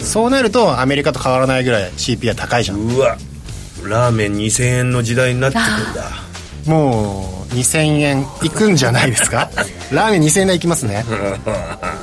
[0.00, 2.78] そうなるとアメリカと変わらないぐらい CPI 高いじゃん。
[2.78, 3.16] うわ。
[3.84, 6.10] ラーメン2000円の時代になってくんだ。
[6.66, 9.50] もう2000円いくんじゃないですか？
[9.92, 11.04] ラーメン2000円台いきますね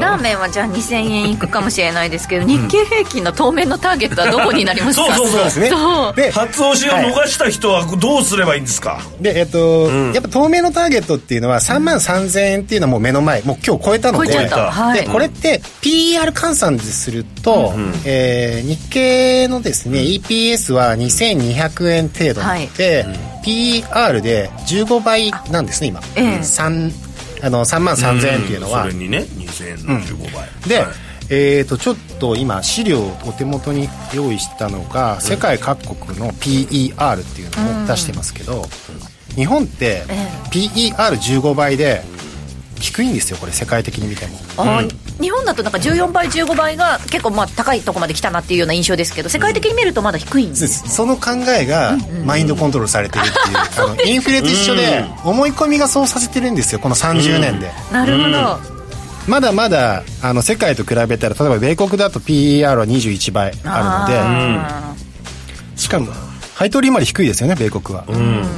[0.00, 5.14] ラーメンはじゃあ2000円いくかもしれないですけど、日経平均の当面のターゲットはどこになりますか？
[5.14, 5.44] そうそうそう。
[5.44, 5.68] ですね。
[5.70, 6.14] そう。
[6.14, 14.32] で初押しを逃した人はどうすればいいんですか、でえっと、やっぱ透明のターゲットっていうのは3万3000円っていうのはもう目の前もう今日超えたので。
[14.32, 14.70] 超えちゃった。
[14.70, 15.02] はい。
[15.02, 17.72] でこれって PER 換算ですると、
[18.04, 23.06] えー日経のですね、EPS は2200円程度なので、
[23.44, 26.42] PER で15倍なんですね今、ええ。
[26.42, 26.92] 三
[27.42, 30.86] あの3万3000円っていうのは、それにね2000円の15倍、で、はい。
[31.30, 38.64] えー、とちょっと今資料をお手元に用意したのが、世界各国の PER っていうのを出してますけど、
[39.34, 42.02] 日本ってえ PER15 倍で
[42.80, 44.38] 低いんですよこれ世界的に見ても。
[44.56, 58.60] あー日本だとなんか14倍15倍が結構まあ高いとこまで来たなっていうような印象ですけど世界的に見るとまだ低いんですその考えがマインドコントロールされてるっていう、あの インフレと一緒で思い込みがそうさせてるんですよこの30年で、なるほど、
[59.26, 64.94] まだまだあの世界と比べたら例えば米国だと PER は21倍あるのであ
[65.76, 66.12] しかも
[66.58, 68.04] 配当利回り低いですよね米国は、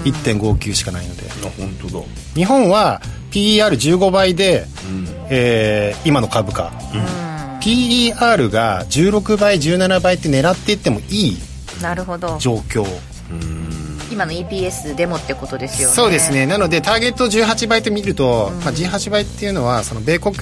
[0.05, 1.23] 1.59しかないので。
[1.47, 2.05] あ本当だ。
[2.35, 4.65] 日本は PER15 倍で、
[5.29, 6.73] えー今の株価、
[7.61, 12.39] PER が16倍17倍って狙っていってもいいーなるほど。
[12.39, 12.87] 状況。
[14.11, 15.95] 今の EPS でもってことですよね。
[15.95, 16.47] そうですね。
[16.47, 20.35] なのでターゲット18倍って見ると、まあ、18倍っていうのはその米国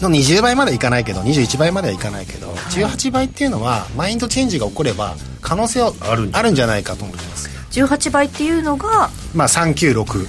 [0.00, 7.48] の20倍まではいかないけど21倍まではいかないけど、18倍っていうのはマインドチェンジが起これば可能性はあるんじゃあるんじゃないかと思います。
[7.72, 10.26] 18倍っていうのがまあ396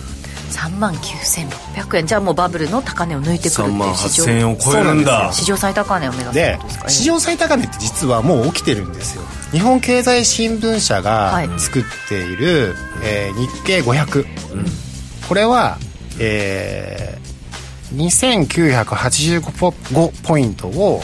[0.50, 2.08] 3万9600円。
[2.08, 4.26] じゃあもうバブルの高値を抜いてくるって3万いう市場。
[4.26, 5.30] 8000円を超えるんだ。
[5.32, 6.90] 史上最高値を目指すでことですか？
[6.90, 9.22] 市場最高値って実はもう起きてるんですよ。
[9.52, 11.60] 日本経済新聞社がはい。
[11.60, 14.26] 作っている、えー日経500、
[15.28, 15.78] これは、
[16.20, 17.19] えー、
[17.94, 19.74] 2985ポ
[20.24, 21.02] ポイントを、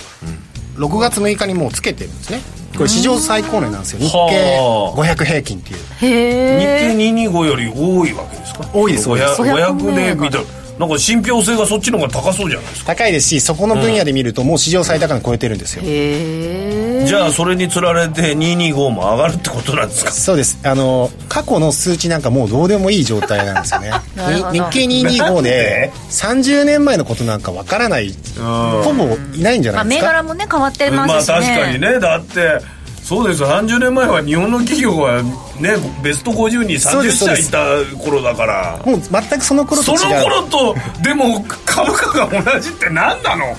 [0.76, 2.42] 6月6日にもうつけてるんですね。
[2.76, 4.00] これ史上最高値なんですよ。
[4.00, 5.00] 日経はあ。
[5.00, 5.78] 500平均っていう。
[5.80, 6.90] 日経
[7.30, 8.70] 225より多いわけですか？
[8.74, 9.10] 多いです。
[9.10, 9.42] 多いです。
[9.42, 10.44] 500 500で見たら
[10.78, 16.75] なんか信憑性がそっちの方が高そうじゃないですか高いですしそこの分野で見るともう史上最高値超えてるんですよ、へえ
[17.06, 20.12] じゃあそれにつられて225も上がるってことなんですか？
[20.12, 20.60] そうです。
[20.64, 23.92] あの過去の数値なんかもうどうでもいい状態なんですよね。
[24.52, 30.08] 日経225で30年前のことなんかわからないほぼいないんじゃまあ、銘ないですか？
[30.14, 32.00] 柄もね変わってまあますしね、確かにね。
[32.00, 32.60] だって
[33.04, 33.50] そうですよ。
[33.50, 35.22] 30年前は日本の企業は
[35.60, 37.52] ねベスト50に30そうですそうです。
[37.52, 40.16] 社いた頃だからもう全くその頃とそ違う。
[40.18, 43.56] の頃とでも株価が同じって何なの？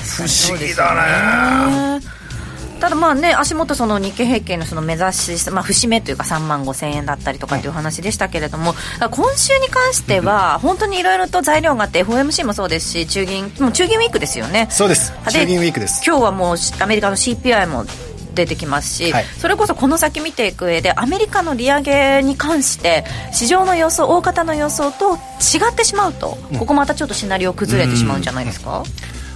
[0.00, 0.94] 不思議だ
[1.98, 2.00] ね
[2.84, 8.74] ただまあね足元その日経平均のその目指し、まあ、節目というか3万5千円だったりとかっていう話でしたけれども
[9.10, 14.66] 今週に関しては本当にいろいろと材料があって FOMC もそうですし中銀もう中銀ウィークですよね。
[14.70, 15.14] そうです。
[15.24, 16.02] 中銀ウィークです。
[16.06, 17.86] 今日はもうアメリカの CPI も
[18.34, 19.24] 出てきますし、はい。
[19.38, 28.82] それこそこの先見ていく上でアメリカの利上げに関して市場の予想大方の予想と違ってしまうと、ここまたちょっとシナリオ崩れてしまうんじゃないですか、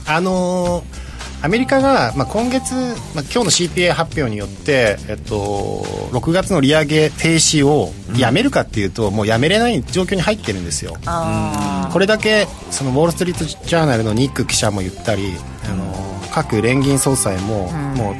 [0.06, 0.97] あのー
[1.40, 10.96] アメリカが、まあ、今月、まあ、今日の CPA 発表によって、えっと、6月の利上げ停止をやめるかっていうと、もうやめれない状況に入ってるんですよ。
[11.06, 18.14] あこれだけそのウォール・ストリート・ジャーナルのニック記者も言ったり、あの各連銀総裁も、もう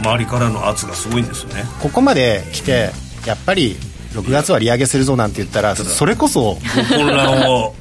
[0.00, 1.64] 周りからの圧がすごいんですよね。
[1.80, 2.90] ここまで来て
[3.26, 3.76] やっぱり
[4.12, 6.58] 6月は利上げするぞなんて言ったらそれこそ
[6.90, 7.74] 混乱を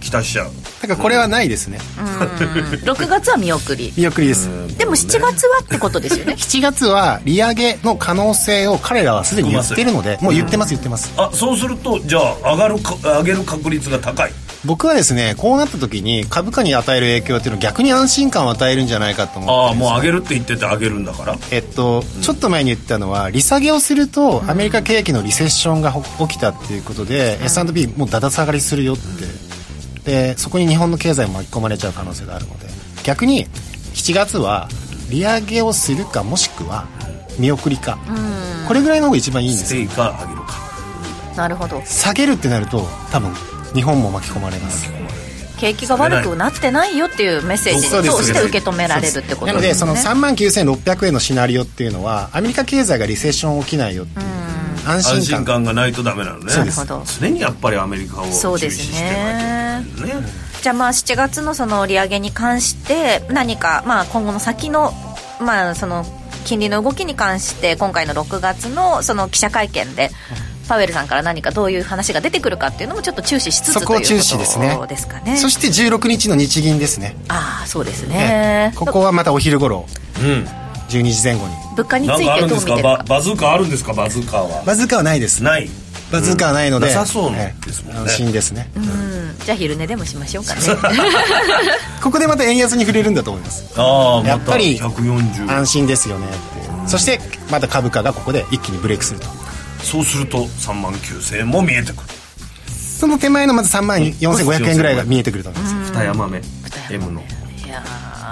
[0.00, 3.92] きたしちゃうだからこれはないですね、ー6月は見送り。
[3.96, 6.34] 見送りです、でも7月はってことですよね。
[6.38, 11.12] 7月は利上げの可能性を彼らはすでに言ってるのでもう言ってます言ってます。
[11.16, 14.32] あそうするとじゃあ上がるか上げる確率が高い。
[14.64, 21.36] 僕はですねこうなった時に株価に与える影響っていうのは逆に安心感を与えるんじゃないかと思ああってるんですもう上げるって言ってて上げるんだから。
[21.50, 29.02] えっと、ちょっと前に言ったのは利下げをするとアメリカ景気のリセッションがほ起きたっていうことで、S&P もうだだ下がりするよって
[30.06, 32.66] でそこに日本の経済も巻き込まれちゃう可能性があるので。
[33.06, 33.46] 逆に
[33.94, 34.68] 7月は
[35.10, 36.86] 利上げをするかもしくは
[37.38, 37.98] 見送りか。
[38.66, 39.82] これぐらいの方が一番いいんですよ。
[39.82, 40.54] ステイか上げるか。
[41.36, 41.80] なるほど。
[41.84, 43.32] 下げるってなると多分
[43.74, 44.90] 日本も巻き込まれます。
[45.58, 48.16] 景気が悪くなってないよっていうメッセージそうです。
[48.16, 54.26] として受け止められるってことなのでそのですね3万9600円のシナリオっていうのはアメリカ経済がリセッション起きないよっていう
[54.86, 56.54] 安安心感心感がないとダメなのね。
[56.54, 59.84] なるほど常にやっぱりアメリカをそうですね。
[60.00, 60.46] ね。
[60.62, 64.92] じゃあまあ7月のその利上げに関して何かまあ今後の先の
[65.40, 66.04] まあその
[66.44, 70.10] 金利の動きに関して今回の6月のその記者会見で
[70.68, 74.78] パウエルさんから何かどういう話が出てくるかっていうのもちょっと注視しつつそこを注視ですね。
[74.88, 75.36] ですかね。
[75.36, 77.16] そして16日の日銀ですね。
[77.28, 78.72] ああそうですね。
[78.76, 79.86] ここはまたお昼頃。
[80.20, 81.54] うん12時前後に。
[81.76, 82.76] 物価につなんかあいてるんですか？
[82.76, 83.04] バどう見てるか。
[83.08, 83.92] バズーカあるんですか？
[83.92, 84.62] バズーカは。
[84.64, 85.42] バズーカはないです。
[85.42, 85.68] ない。
[86.12, 88.00] バズーカはないので、なさそうえですもんね。
[88.02, 89.36] 安心ですね、うん。
[89.44, 90.60] じゃあ昼寝でもしましょうかね。
[92.00, 93.64] ここでまた円安に触れるんだと思います。
[93.76, 96.28] ああやっぱりまた140安心ですよね。
[96.86, 97.20] そして
[97.50, 99.26] また株価がここで一気にブレイクすると。
[99.82, 102.08] そうすると3万9000円も見えてくる。
[102.70, 106.40] その手前のまず3万4500円ぐらいが見えてくると思います、二山目。
[106.90, 107.20] M の。
[107.20, 107.82] いや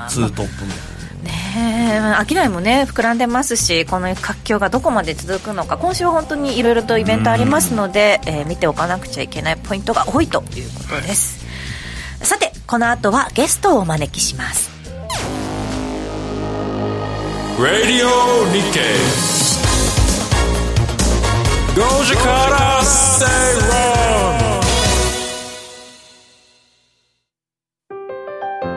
[0.06, 0.08] ー。
[0.08, 0.93] ツートップ目
[1.24, 1.30] ね。
[1.56, 5.76] え商いもね膨らんでますしこの活況がどこまで続くのか。
[5.76, 11.44] 今週は本当にいろいろとイベントありますので、えー見ておかなくちゃいけないポイントが多いということです。
[12.22, 14.70] さてこの後はゲストをお招きします。
[17.58, 18.08] Radio
[18.52, 19.34] Nikkei
[21.74, 22.74] 5時から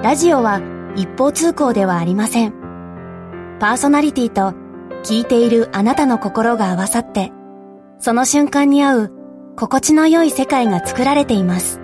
[0.04, 2.54] ラジオは一方通行ではありません。
[3.60, 4.54] パーソナリティと
[5.04, 7.32] 聞いているあなたの心が合わさって、
[8.00, 9.12] その瞬間に合う
[9.56, 11.80] 心地の良い世界が作られています。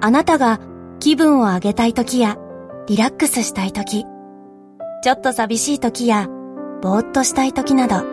[0.00, 0.58] あなたが
[1.00, 2.38] 気分を上げたい時や
[2.86, 4.06] リラックスしたい時、
[5.02, 6.28] ちょっと寂しい時や
[6.80, 8.06] ぼーっとしたい時など、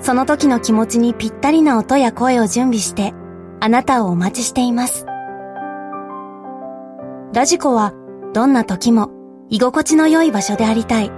[0.00, 3.12] その時の気持ちにぴったりな音や声を準備して、
[3.60, 5.06] あなたをお待ちしています。
[7.34, 7.92] ラジコは
[8.32, 9.10] どんな時も
[9.50, 11.10] 居心地の良い場所でありたい。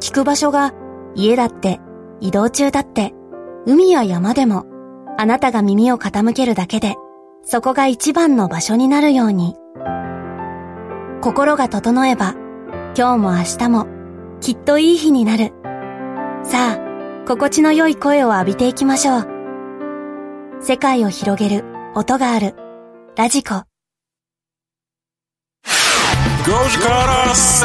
[0.00, 0.72] 聞く場所が
[1.14, 1.80] 家だって
[2.20, 3.12] 移動中だって
[3.66, 4.66] 海や山でも
[5.16, 6.96] あなたが耳を傾けるだけで
[7.42, 9.56] そこが一番の場所になるように。
[11.20, 12.34] 心が整えば
[12.96, 13.86] 今日も明日も
[14.40, 15.52] きっといい日になる。
[16.42, 19.28] さあ、心地の良い声を浴びていきましょう。
[20.60, 22.54] 世界を広げる音がある。
[23.16, 23.64] ラジコ。
[26.44, 27.64] 5時から正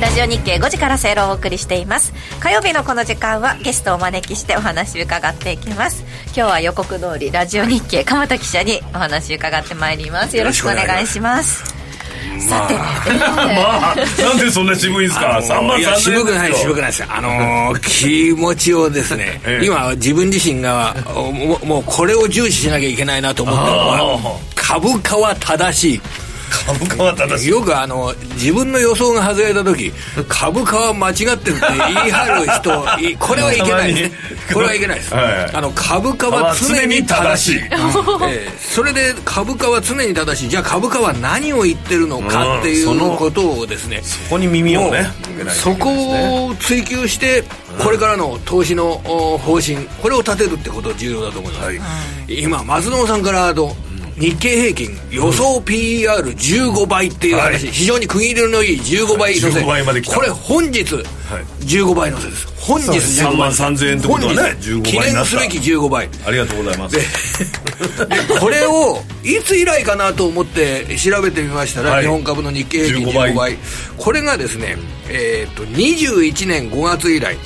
[0.00, 2.12] ラジオ日経5時から正論をお送りしています。
[2.38, 6.04] 火曜日のこの時間はゲストをお招きしてお話伺っていきます。
[6.26, 10.36] 今日は予告通りラジオ日経鎌田記者にお話伺ってまいります。
[10.36, 11.64] よろしくお願いします。
[12.40, 19.66] さて、まあなんでそんな渋いんですか、3万いや3000渋くない渋くないですあのー気持ちをですね、ええ。
[19.66, 20.94] 今自分自身が
[21.64, 26.00] もうこれを重視しなきゃいけないなと思ったのは株価は正しい
[26.48, 27.50] 株価は正しい。
[27.50, 29.92] よくあの自分の予想が外れた時
[30.28, 34.18] 株価は間違ってるって言い張る人 いこれはいけないですね。
[34.52, 35.50] これはいけないです、はい。
[35.54, 37.60] あの株価は常に正しい。
[37.70, 37.92] 常に。
[37.92, 38.58] 正ええ。
[38.58, 40.48] それで株価は常に正しい。
[40.48, 45.10] じゃあ株価は何を言ってるのかっていうことをですね、ここに耳をね
[45.52, 47.44] そこを追求して
[47.82, 51.80] これからの投資のお方針これを立てるってことが重要だと思います、
[52.28, 53.74] 今松野さんからあの
[54.18, 57.72] 日経平均予想 PER15 倍っていう話、はい。
[57.72, 60.82] 非常に区切りのいい15倍のせ、15倍までこれ本日
[61.60, 62.46] 15倍のせです。
[62.58, 66.08] 本日15 3万倍3000円ってことはね本日15記念すべき15倍。
[66.26, 66.96] ありがとうございます。
[66.96, 67.04] で
[68.40, 72.02] これをいつ以来かなと思って調べてみましたら、はい。
[72.02, 73.34] 日本株の日経平均15 15倍。
[73.34, 73.58] 倍。
[73.96, 74.76] これがですね、
[75.08, 77.36] えー、と21年5月以来。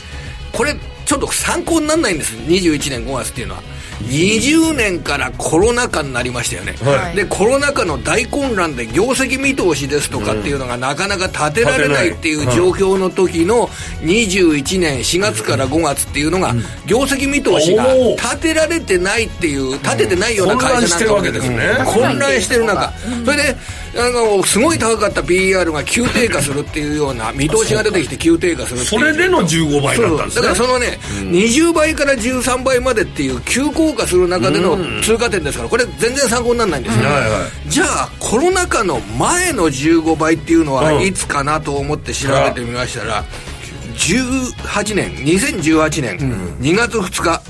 [0.52, 2.34] これちょっと参考にならないんです。
[2.34, 3.62] 21年5月っていうのは
[4.02, 7.16] 20年からコロナ禍になりましたよね、はい。
[7.16, 13.68] でコロナ禍の大混乱で業績見通しですとかっていうのがなかなか立てられないっていう状況の時の
[14.02, 16.54] 21年4月から5月っていうのが
[16.86, 21.58] 業績見通しが立てられてないっていう立ててないような会社なんか混乱してるわけですね。
[21.86, 22.92] 混乱してる中。
[23.24, 23.56] それで
[23.94, 28.86] あのすごい高かった PER が急低下するっていうような見通しが出てきて急低下するっていう。
[28.86, 30.40] それでの15倍だったんですね。
[30.40, 30.42] そうそう。
[30.42, 30.98] だからそのね、
[31.30, 37.26] 20倍から13倍までっていう急降下する中での通過点ですからこれ全然参考にならないんですよ、はいは
[37.66, 37.68] い。
[37.68, 41.02] じゃあコロナ禍の前の15倍っていうのはうん。
[41.02, 43.24] いつかなと思って調べてみましたら、
[43.96, 46.18] 18年2018年
[46.60, 47.42] 2月2日。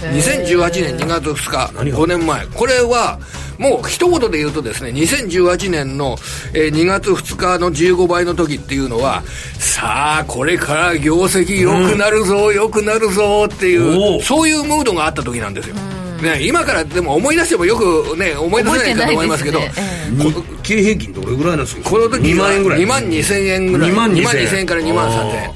[0.00, 1.72] 2018年2月2日。
[1.94, 2.46] 5年前。
[2.46, 3.18] これは
[3.60, 6.16] もう一言で言うとですね2018年の、
[6.54, 9.22] えー2月2日の15倍の時っていうのは
[9.58, 15.74] さあこれから業績良くなるぞ、良くなるぞっていおううそういうムードがあった時なんですよ、
[16.22, 19.70] ね、今からでも思い出してもよくね思い出せないかと思いますけどね。
[20.16, 21.90] 日経平均どれぐらいなんですか？
[21.90, 22.80] この時2万円ぐらい。
[22.80, 23.90] 2万2000円ぐらい。
[23.90, 24.66] 2万2000 2000円。
[24.66, 25.50] から2万3000円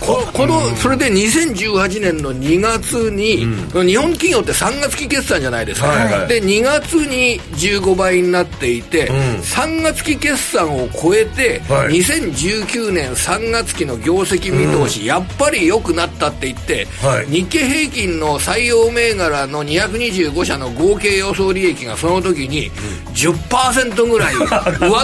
[0.00, 6.28] ここのそれで2018年の2月に、日本企業って3月期決算じゃないですか、はいはい。
[6.28, 9.08] で2月に15倍になっていて、ん。
[9.08, 12.00] 3月期決算を超えて、はい。
[12.00, 17.26] 2019年3月期の業績見通し、やっぱり良くなったって言って、はい。
[17.26, 22.70] 日経平均の採用銘柄の225社の合計予想利益がその時に
[23.14, 24.46] 10%ぐらい上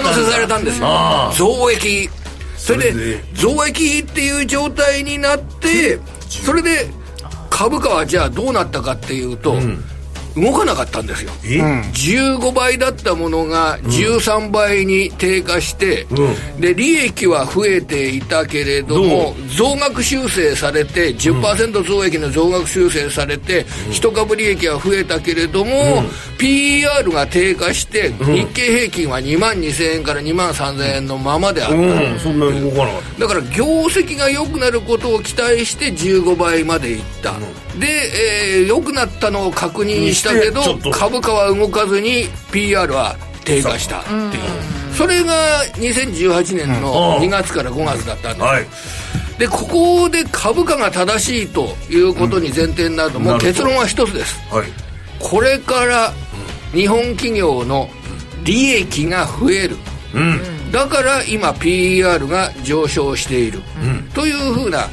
[0.03, 0.87] 乗せされたんですよ。
[0.91, 2.09] あ増益
[2.69, 5.99] それで増益っていう状態になって
[6.29, 6.91] それで
[7.49, 9.55] 株価はじゃあどうなったかっていうと、
[10.41, 11.33] 動かなかったんですよ。
[11.45, 11.61] え
[11.93, 26.03] ？15倍だったものが13倍に低下して、うで利益は増えていたけれども増額修正されて10%増益の増額修正されて、一株利益は増えたけれども、
[26.39, 32.19] PER が低下して、日経平均は2万2000円から2万3000円のままであった、うん。
[32.19, 33.21] そんなに動かなかった。
[33.21, 37.33] だから業績が良くなることを期待して15倍までいった、
[37.79, 37.87] で、
[38.57, 40.91] えー良くなったのを確認したしてちょっと。
[40.91, 47.27] 株価は動かずに PR は低下したっていう、それが2018年のうん。
[47.27, 48.67] 2月から5月だったんです、はい。
[49.39, 54.39] でここで株価が正しいということに前提になると、もう結論は一つです。
[54.51, 54.67] はい。
[55.19, 56.13] これから
[56.73, 57.89] 日本企業の
[58.45, 59.77] 利益が増える。
[60.15, 60.73] うん。
[60.73, 63.63] だから今 PER が上昇している、
[64.15, 64.89] というふうな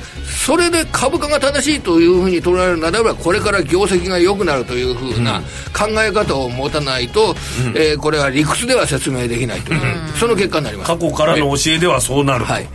[0.45, 5.41] それで株価が正しいというふうに捉えるならばこれから業績が良くなるというふうな
[5.75, 7.33] 考え方を持たないと、
[7.73, 10.91] えーこれは理屈では説明できないという、その結果になります。
[10.91, 12.53] 過去からの教えではそうなると。
[12.53, 12.67] はい、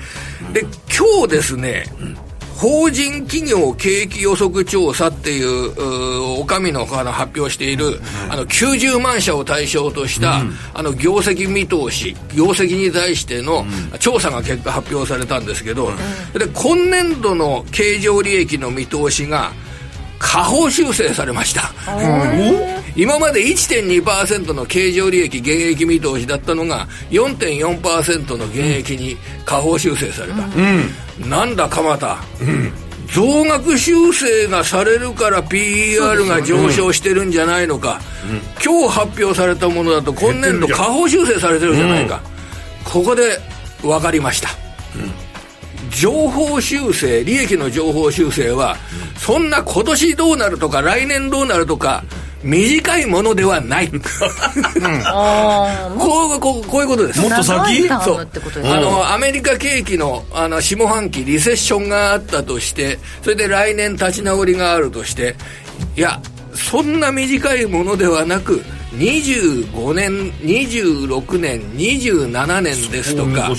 [0.53, 1.85] で今日ですね、
[2.61, 7.99] 法人企業景気予測調査っていうお上のあの発表している、
[8.29, 10.43] あの90万社を対象とした、
[10.75, 13.65] あの業績見通し業績に対しての
[13.99, 15.91] 調査が結果発表されたんですけど、
[16.35, 19.53] で今年度の経常利益の見通しが
[20.21, 21.73] 下方修正されました。
[22.95, 30.47] 今まで1.2%の経常利益減益見通しだったのが4.4%の減益に下方修正された、
[31.27, 32.19] なんだ鎌田、
[33.13, 38.01] 増額修正がされるから PER が上昇してるんじゃないのか、
[38.63, 42.21] 今日発表されたものだと今年度下方修正されてるじゃないか、
[42.85, 43.41] ここで
[43.83, 44.51] 分かりました、
[45.91, 48.77] 情報修正利益の情報修正は、
[49.17, 52.05] そんな今年どうなるとか来年どうなるとか
[52.43, 53.91] 短いものではない、
[55.05, 57.21] あこうこうこういうことです。
[57.21, 57.87] もっと先？
[58.03, 58.17] そう。
[58.19, 65.35] ムってことですあのアメリカ景気のあの下半期リセッションがあったとしてそれで来年立ち直りがあるとして
[65.97, 66.21] いや
[66.55, 68.63] そんな短いものではなく
[68.95, 73.53] 25年26年27年ですとか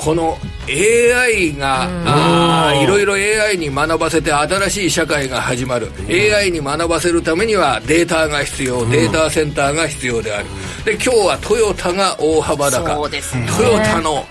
[0.00, 5.88] この AI がいろいろ AI に学ばせて新しい社会が始まる。
[6.08, 10.46] AI に学ばせるためにはデータが必要データセンターが必要である。
[10.86, 12.94] で今日はトヨタが大幅高。
[12.96, 13.46] そうですね。
[13.58, 14.24] トヨタの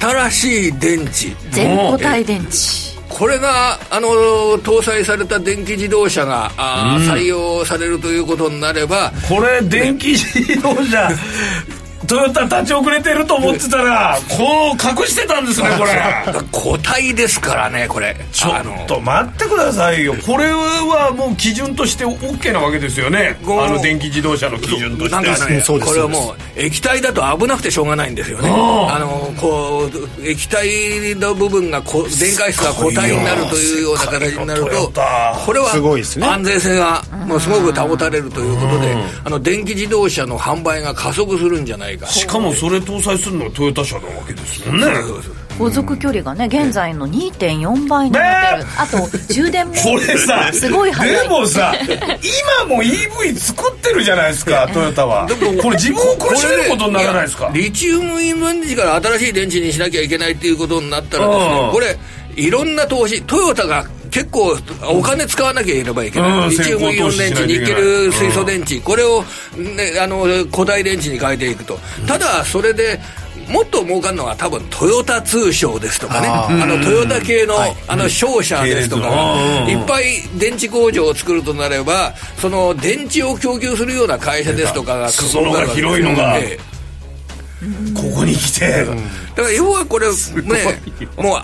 [0.00, 1.34] 新しい電池。
[1.50, 2.92] 全固体電池。
[3.10, 4.08] これがあの
[4.62, 11.10] 搭載された電気自動車があー採用されるということになればこれ電気自動車
[12.06, 15.92] トヨタ立ち遅れてると思ってたら こう隠してたんですね これ。
[16.52, 18.16] 固体ですからねこれ。
[18.32, 20.14] ちょっと待ってくださいよ。
[20.26, 23.38] これはもう基準として OK なわけですよね。
[23.44, 28.48] こうあの電気自動車の基準としてなんかね、そうですこれはもう液体だと危なくてしょうがないんですよね。
[28.48, 34.92] あのこう液体の部分がこ電解質が固体になるというような形になると
[35.46, 36.26] これはすごいですね。
[36.26, 44.86] 安全性がもうすごく保たれるということであの電気自動車の販売が加速するんじゃないかしかもそれ搭載するのがトヨタ車なわけですもんね。
[45.58, 51.22] 航続距離がね現在の2.4倍になってる、あと充電も これさすごい早い。
[51.22, 51.74] でもさ
[52.66, 55.28] 今も EV 作ってるじゃないですかトヨタは。
[55.62, 57.44] これ自分を苦しめることにならないですか？
[57.46, 61.72] やリチウムイオン電池から新しい電池にしなきゃいけないっていうことになったらですね、うん。
[61.72, 61.98] これ
[62.34, 64.56] いろんな投資トヨタが結構
[64.88, 66.12] お金使わなきゃいけない。
[66.12, 69.24] けない、うんリチウムイオン電池ニッケル水素電池、これを、
[69.56, 71.78] ね、あの古代電池に変えていくと。
[72.06, 73.00] ただそれで
[73.48, 76.28] もっと儲かるのは多分トヨタ通商ですとかね。
[76.28, 76.66] ああ。
[76.66, 77.54] のトヨタ系の,、
[77.88, 79.34] あの商社ですとか、
[79.64, 79.70] うん。
[79.70, 80.04] いっぱい
[80.38, 86.36] 電池工場を作るとなればその電池を供給するような会社ですとかが裾野が広いのが。
[86.36, 86.72] ええ。
[87.94, 88.86] ここに来て
[89.34, 90.12] だから要はこれね
[91.16, 91.38] もう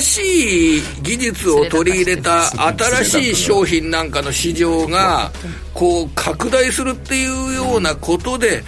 [0.00, 5.30] 新しい技術を取り入れた新しい商品なんかの市場が
[5.72, 8.64] こう拡大するっていうようなことで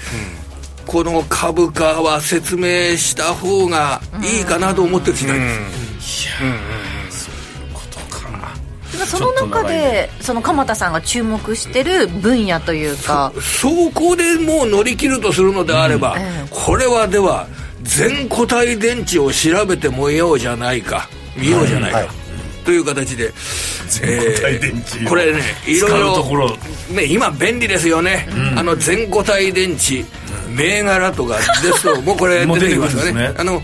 [0.87, 5.49] この株価は説明した方がいいかなと思ってる次第で
[7.11, 7.25] す。
[9.07, 13.33] その中でその鎌田さんが注目してる分野というか。
[13.41, 16.49] そこでもう乗り切るとするのであれば、ええ。
[16.51, 17.47] これはでは
[17.85, 21.09] 全固体電池を調べてもようじゃないか。
[21.37, 22.09] 見ようじゃないか、はい。
[22.65, 23.33] という形で
[23.89, 26.57] 全固体電池をえーこれねいろいろところ。
[26.91, 30.05] ね、今便利ですよね、あの全固体電池、
[30.51, 33.13] 銘柄とかですと もうこれもう出てきますよね。
[33.13, 33.63] ねあの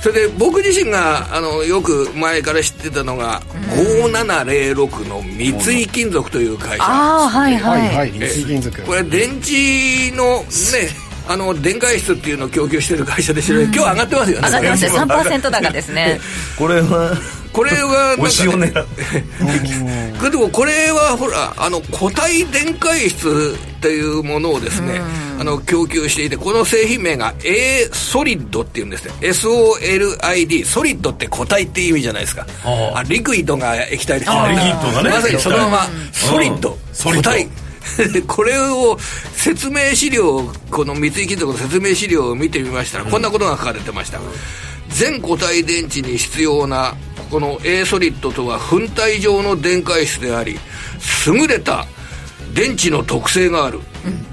[0.00, 5.48] それで僕自身があのよく前から知ってたのが、5706の三
[5.82, 14.48] 井金属という会社ああはいは、はいいはい三井金属これ電池のねあの電解質っていうのを供給してる会社で知られ今日上がってますよね。
[14.48, 16.20] 上がってますね3%高ですね。
[16.58, 17.16] これは
[17.52, 18.16] これは
[18.56, 18.82] なんか、ね、
[20.30, 25.00] でもこれはほらあの固体電解質っていうものをですね
[25.38, 29.12] あの供給していてこの製品名が A ソリッドっていうんですね。
[29.20, 32.44] SOLID ソリッドって固体っていう意味じゃないですか。
[32.64, 35.10] あリクイッドが液体ですあリキッドがね。
[35.10, 37.44] まさにそのままソリッド固体。
[37.44, 37.69] で
[38.26, 38.98] これを
[39.34, 44.20] 説明資料この三井金属の説明資料を見てみましたら、こんなことが書かれてました。
[44.88, 46.94] 全固体電池に必要な
[47.30, 50.58] この A ソリッドとは粉体状の電解質であり
[51.26, 51.86] 優れた
[52.52, 53.78] 電池の特性がある、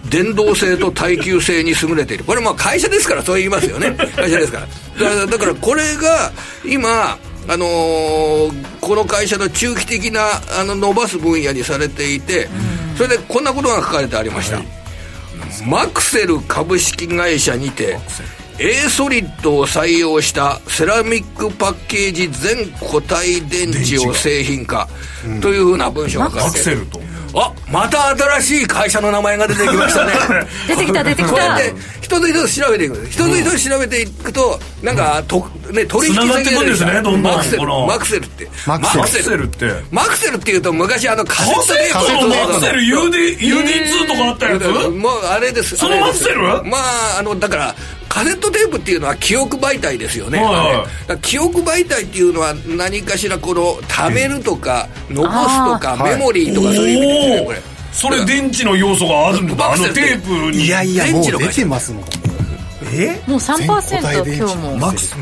[0.10, 2.24] 電動性と耐久性に優れている。
[2.24, 3.92] これまあ会社ですからそう言いますよね。
[4.16, 4.68] 会社ですから。
[5.10, 6.32] だからだからこれが
[6.66, 10.22] 今あのーこの会社の中期的な
[10.60, 12.48] あの伸ばす分野にされていて、
[12.98, 14.60] それでこんなことが書かれてありました、
[15.66, 17.98] マクセル株式会社にて
[18.60, 24.88] A ソリッドを採用したセラミックパッケージ全固体電池を製品化
[25.42, 26.30] というふうな文章が。
[26.32, 27.00] 書かアれてクセルと。
[27.36, 30.14] あまた新しい会社の名前が出てきましたね。
[30.68, 31.32] 出てきた出てきた。
[31.32, 31.74] こうやって
[32.08, 32.98] 一つ一つ調べていく。
[32.98, 37.58] んです一つ一つ調べていくと、なんかと、ね、取引繋がってくんですねどんどんマクセル。
[37.60, 37.86] この。
[37.86, 38.50] マクセルって。
[38.66, 39.04] マクセル。
[39.04, 39.44] アクセル。
[39.44, 44.90] ってマクセルっていうと昔あのカセットテープのマクセル UD UD2 とかあったやつ？
[44.90, 45.76] もうあれです。
[45.76, 46.42] そのマクセル？
[46.64, 47.76] まああのだから
[48.08, 51.20] カセットテープっていうのは記憶媒体ですよね、はいはい。
[51.22, 60.66] 記憶媒体っていうのは何かしらこの貯めるとか残すとかメモリーとかそういう意味ですねこれそれ電池の要素があるんだあのテープに。
[60.66, 62.04] いやいや電もう出てますもん。
[62.94, 63.20] え？
[63.26, 64.78] もう3%全今日も。
[64.78, 65.16] マックス？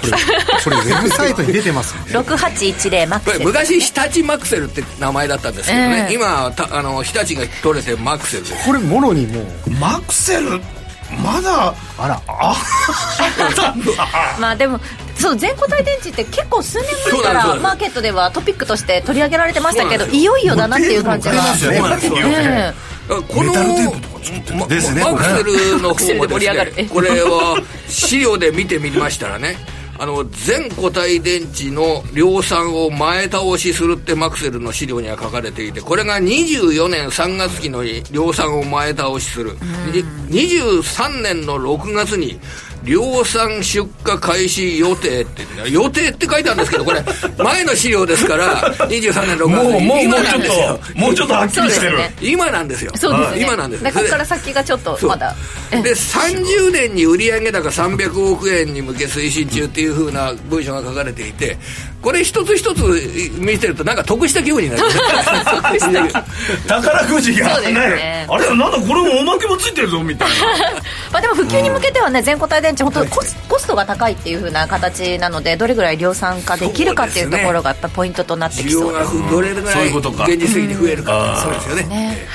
[0.00, 6.14] これこれウェブサイトに出てますもん6810マ昔日立マクセルって名前だったんですけどね、ええ。
[6.14, 8.66] 今あの日立が取れてマクセルです。
[8.66, 9.70] これもろにもう。
[9.80, 10.60] マクセル？
[11.22, 12.20] まだあら。
[14.40, 14.80] まあでも
[15.22, 22.74] そう全固体電池って結構数年前からマーケットではトピックとして取り上げられてましたけどいよいよだなっていう感じがそうなんですよね
[23.08, 24.58] えこのメタルテープとか作ってる。
[24.58, 26.74] まですねマクセルの方もり上がる。
[26.74, 29.56] ですねこれは資料で見てみましたらね。
[29.98, 39.52] あの全固体電池の量産を前倒しするってマクセルの資料には書かれていてこれが24年3月期の量産を前倒しする。
[39.92, 42.40] に23年の6月に
[42.84, 47.02] 量産出荷開始予定って予定って書いてあるんですけどこれ
[47.38, 51.98] 前の資料ですから23年6月もうもうもう今ちょっともうちょっとはっきりしてる。
[52.20, 52.92] 今なんですよ。
[52.96, 53.42] そうですね。
[53.42, 55.10] 今なんですでここから先がちょっとそう。
[55.10, 55.34] まだ
[55.70, 61.56] で30年に売上高300億円に向け推進中っていうふうな文章が書かれていて
[62.02, 62.82] これ一つ一つ
[63.38, 64.82] 見てるとなんか得した気分になる。
[66.66, 67.54] 宝くじが。
[67.54, 68.26] そうですね。
[68.28, 70.34] あれなんだこれもおまけもついてるぞみたいな。
[71.12, 79.30] まあでも普及に向けてはね全固体電池本当コスコストが高いっていう風な形なのでどれぐらい量産化できるかっていうところがやっぱポイントとなってき需要がそうです。
[79.30, 80.24] どれぐらいそういうことか。
[80.24, 81.82] 現実的に増えるかそうですよね。
[81.84, 82.26] ね。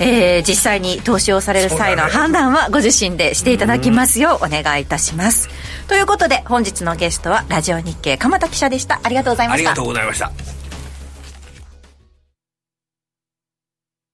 [0.00, 5.48] えー実際に投資をされる際の判断はご自身でしていただきますようお願いいたします
[5.88, 10.58] ということで本日のゲストはラジオ日経鎌田記者でしたありがとうございましたありがとうございました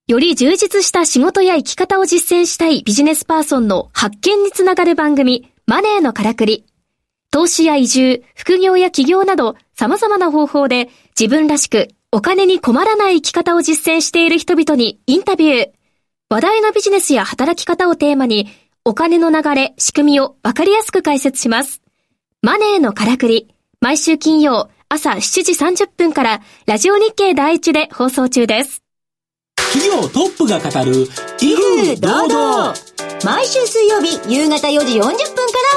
[0.06, 6.66] より充実した仕事や生き方を実践したいビジネスパーソンの発見につながる番組、マネーのからくり。
[7.30, 15.70] 投資や移住、副業や起業など様々な方法で自分らしくお金に困らない生き方を実践している人々にインタビュー。
[16.28, 18.48] 話題のビジネスや働き方をテーマに
[18.86, 21.80] お金の流れ、仕組みをわかりやすく解説します。
[22.42, 23.48] マネーのからくり。
[23.80, 28.82] 毎週金曜朝7時30分からラジオ日経第一で放送中です。
[29.56, 31.06] 企業トップが語る
[31.40, 32.74] 威風堂々
[33.24, 35.16] 毎週水曜日夕方4時40分か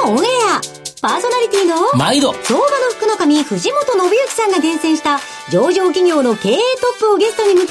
[0.04, 0.28] らオンエ
[0.74, 2.32] アパーソナリティの毎度。
[2.42, 5.20] 相場の福の神藤本信之さんが厳選した
[5.50, 7.66] 上場企業の経営トップをゲストに迎え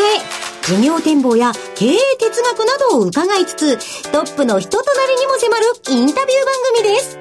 [0.65, 7.17] 事業展望や経営哲学などを伺いつつトップの人となりにも迫るインタビュー番組です。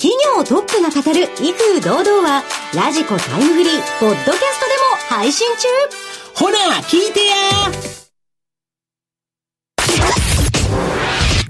[0.00, 2.42] 企業トップが語る威風堂々は
[2.74, 4.72] ラジコタイムフリーポッドキャストで
[5.12, 5.68] も配信中。
[6.34, 7.36] ほら聞いてや。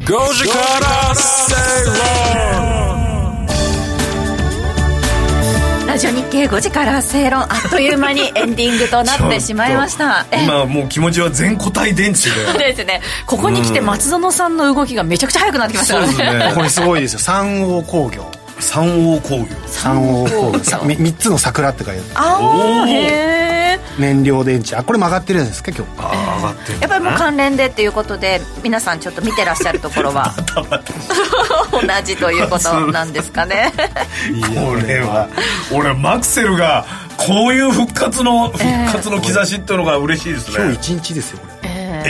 [0.00, 2.69] 5時から正論
[5.91, 10.24] ラジオ日経5時から正論あっという間にエンディングとなってしまいました。
[10.30, 12.66] え今もう気持ちは全固体電池で。
[12.72, 13.03] ですね。
[13.26, 16.47] ここに来て松園さんの動きがめちゃくちゃ速くなってきましたからね。
[16.51, 16.55] ね。
[16.55, 17.18] これすごいですよ。
[17.18, 18.30] 三王工業
[18.61, 19.46] 三王工業。
[19.66, 20.61] 三王工業。
[20.96, 22.90] 三つの桜って書いてある。
[22.90, 22.94] へ
[23.74, 24.76] え燃料電池。
[24.76, 25.90] あこれ曲がってるんですか今日。
[25.98, 30.34] ああ上がってるやっぱりもう関連でっていうことで皆さんちょっと見てらっしゃるところは
[31.72, 33.72] 同じということなんですかね。
[34.54, 35.28] これは
[35.72, 36.84] 俺マクセルが
[37.16, 41.70] こういう復活の復活の兆しっていうのが嬉しいですね、今日一日ですよこれ。
[41.70, 42.02] え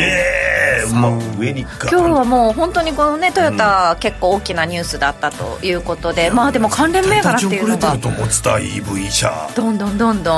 [0.47, 0.50] え
[0.87, 7.99] まあ上にガ今日はもう本当にこのねトヨタ結構大きなニュースだったということで、まあでも関連銘柄っていうのが。
[7.99, 10.35] と思ってた EV 車どんどんどんど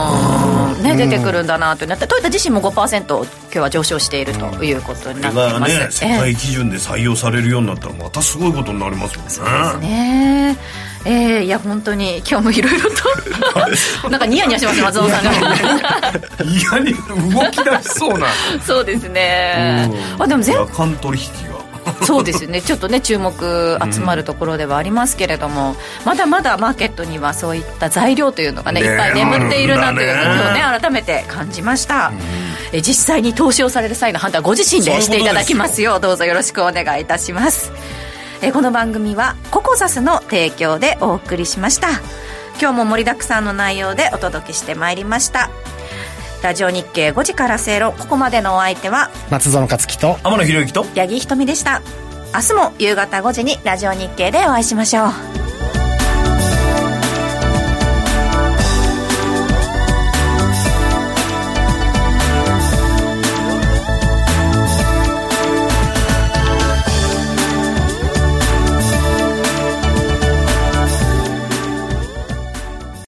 [0.79, 1.87] んね出てくるんだなと。
[1.87, 5.89] なってトヨタ自身も5%今日は上昇しているということになってます、ね。
[5.91, 9.89] 世界基準で採用されるようになったらまたすごいことになりますもんね。
[9.89, 10.57] ね
[11.05, 13.03] ええーいや本当に今日もいろいろと。
[14.09, 15.31] なんかニヤニヤします松尾さんが。
[16.45, 18.27] 嫌に動き出しそうな
[18.65, 21.63] そうですねあでも全夜間取引が
[22.05, 25.75] そうですねちょっとね注目集まるところではありますけれども、
[26.05, 32.13] まだまだマーケットにはそういった材料というのがねねいっぱい眠っているなというのをねね改めて感じました、
[32.73, 37.73] え実際に投資をされる際の判断はご自身でしていただきますようどうぞよろしくお願いいたします
[38.45, 41.89] えこの番組はココザスの提供でお送りしました。
[42.61, 45.49] 今日も盛りだくさんの内容でお届けしてまいりました。
[46.43, 51.83] ラジオ日経5時から正論ここまでのお相手は松園克樹と天野博之と八木ひとみでした。
[52.35, 55.52] 明日も夕方5時にラジオ日経でお会いしましょう